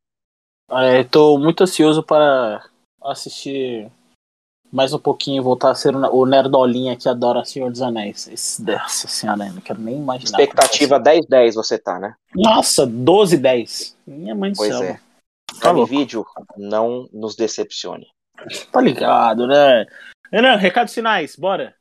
É, 0.71 1.05
tô 1.05 1.39
muito 1.39 1.63
ansioso 1.63 2.03
para 2.03 2.69
assistir 3.03 3.91
mais 4.73 4.93
um 4.93 4.99
pouquinho, 4.99 5.43
voltar 5.43 5.71
a 5.71 5.75
ser 5.75 5.95
o 5.95 6.27
nerdolinha 6.27 6.97
que 6.97 7.09
adora 7.09 7.45
Senhor 7.45 7.71
dos 7.71 7.83
Anéis. 7.83 8.29
Esse, 8.29 8.63
nossa 8.63 9.09
senhora, 9.09 9.47
não 9.47 9.61
quero 9.61 9.81
nem 9.81 9.97
imaginar. 9.97 10.39
Expectativa 10.39 11.01
10-10 11.01 11.55
você 11.55 11.79
tá, 11.79 11.99
né? 11.99 12.15
Nossa, 12.35 12.87
12-10. 12.87 13.95
Minha 14.07 14.35
mãe 14.35 14.53
do 14.53 14.57
pois 14.57 14.77
céu. 14.77 14.83
é. 14.83 15.01
Tá 15.61 15.73
vídeo, 15.85 16.25
não 16.57 17.09
nos 17.13 17.35
decepcione. 17.35 18.07
Tá 18.71 18.81
ligado, 18.81 19.47
né? 19.47 19.87
Renan, 20.31 20.57
recados 20.57 20.95
finais, 20.95 21.35
bora. 21.37 21.75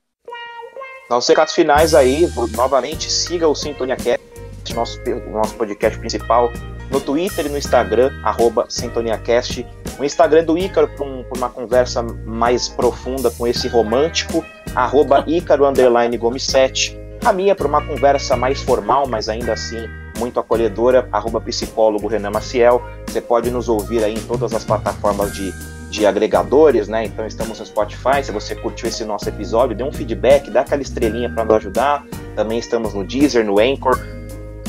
Nossos 1.09 1.29
recados 1.29 1.53
finais 1.53 1.93
aí, 1.93 2.27
novamente, 2.55 3.11
siga 3.11 3.47
o 3.47 3.55
Sintonia 3.55 3.95
Cast, 3.95 4.73
nosso, 4.73 4.99
nosso 5.29 5.55
podcast 5.55 5.97
principal, 5.99 6.49
no 6.89 6.99
Twitter 6.99 7.45
e 7.45 7.49
no 7.49 7.57
Instagram, 7.57 8.11
arroba 8.23 8.65
SintoniaCast. 8.69 9.65
O 9.99 10.03
Instagram 10.03 10.43
do 10.43 10.57
Ícaro 10.57 10.87
para 10.87 11.05
um, 11.05 11.25
uma 11.35 11.49
conversa 11.49 12.03
mais 12.03 12.69
profunda 12.69 13.31
com 13.31 13.47
esse 13.47 13.67
romântico, 13.67 14.45
arroba 14.75 15.23
Ícaro 15.27 15.65
underline 15.65 16.15
Gomes 16.17 16.43
7. 16.45 16.97
A 17.25 17.33
minha 17.33 17.55
para 17.55 17.67
uma 17.67 17.85
conversa 17.85 18.37
mais 18.37 18.61
formal, 18.61 19.07
mas 19.07 19.27
ainda 19.27 19.53
assim 19.53 19.87
muito 20.17 20.39
acolhedora, 20.39 21.07
arroba 21.11 21.39
psicólogo 21.39 22.07
Renan 22.07 22.31
Maciel. 22.31 22.81
Você 23.07 23.21
pode 23.21 23.49
nos 23.49 23.69
ouvir 23.69 24.03
aí 24.03 24.13
em 24.13 24.21
todas 24.21 24.53
as 24.53 24.63
plataformas 24.63 25.33
de, 25.33 25.53
de 25.89 26.05
agregadores, 26.05 26.87
né? 26.87 27.05
Então 27.05 27.25
estamos 27.25 27.59
no 27.59 27.65
Spotify. 27.65 28.23
Se 28.23 28.31
você 28.31 28.55
curtiu 28.55 28.87
esse 28.87 29.03
nosso 29.05 29.27
episódio, 29.29 29.75
dê 29.75 29.83
um 29.83 29.91
feedback, 29.91 30.49
dá 30.49 30.61
aquela 30.61 30.81
estrelinha 30.81 31.29
para 31.29 31.43
nos 31.43 31.55
ajudar. 31.55 32.05
Também 32.35 32.59
estamos 32.59 32.93
no 32.93 33.03
Deezer, 33.03 33.45
no 33.45 33.59
Anchor, 33.59 33.99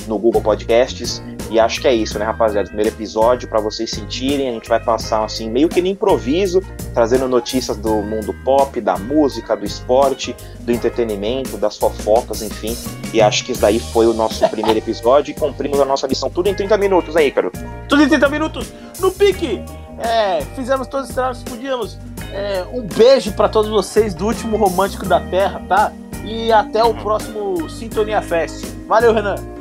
no 0.07 0.19
Google 0.19 0.43
Podcasts. 0.43 1.23
E 1.51 1.59
acho 1.59 1.81
que 1.81 1.89
é 1.89 1.95
isso, 1.95 2.19
né, 2.19 2.25
rapaziada? 2.25 2.67
Primeiro 2.69 2.91
episódio 2.91 3.49
para 3.49 3.61
vocês 3.61 3.91
sentirem. 3.91 4.51
A 4.51 4.53
gente 4.53 4.69
vai 4.69 4.79
passar 4.81 5.25
assim, 5.25 5.51
meio 5.51 5.69
que 5.69 5.81
no 5.81 5.87
improviso, 5.87 6.63
trazendo 6.93 7.27
notícias 7.27 7.77
do 7.77 8.03
mundo 8.03 8.35
pop, 8.45 8.79
da 8.81 8.99
música, 8.99 9.57
do 9.57 9.65
esporte, 9.65 10.37
do 10.61 10.73
entretenimento, 10.73 11.57
das 11.57 11.79
fofocas, 11.79 12.43
enfim. 12.43 12.77
E 13.15 13.23
acho 13.23 13.45
que 13.45 13.53
isso 13.53 13.61
daí 13.63 13.81
foi 13.81 14.07
o 14.07 14.13
nosso 14.13 14.47
primeiro 14.51 14.79
episódio 14.79 15.33
e 15.33 15.35
cumprimos 15.35 15.81
a 15.81 15.85
nossa 15.85 16.07
missão 16.07 16.29
tudo 16.29 16.49
em 16.49 16.55
30 16.55 16.77
minutos 16.77 17.17
aí, 17.17 17.31
Caro. 17.31 17.51
Tudo 17.89 18.03
em 18.03 18.09
30 18.09 18.29
minutos 18.29 18.73
no 19.01 19.11
pique! 19.11 19.63
É, 19.99 20.43
fizemos 20.55 20.87
todos 20.87 21.09
os 21.09 21.15
trabalhos 21.15 21.43
que 21.43 21.51
podíamos. 21.51 21.99
É, 22.33 22.65
um 22.73 22.83
beijo 22.83 23.33
para 23.33 23.49
todos 23.49 23.71
vocês 23.71 24.15
do 24.15 24.27
último 24.27 24.57
romântico 24.57 25.07
da 25.07 25.19
Terra, 25.19 25.63
tá? 25.67 25.93
E 26.25 26.53
até 26.53 26.85
o 26.85 26.95
próximo 26.95 27.69
Sintonia 27.71 28.21
Fest. 28.21 28.65
Valeu, 28.87 29.15
Renan! 29.15 29.58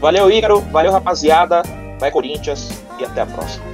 Valeu, 0.00 0.30
Ícaro. 0.30 0.60
Valeu, 0.60 0.92
rapaziada. 0.92 1.62
Vai, 1.98 2.10
Corinthians. 2.10 2.70
E 2.98 3.04
até 3.04 3.22
a 3.22 3.26
próxima. 3.26 3.73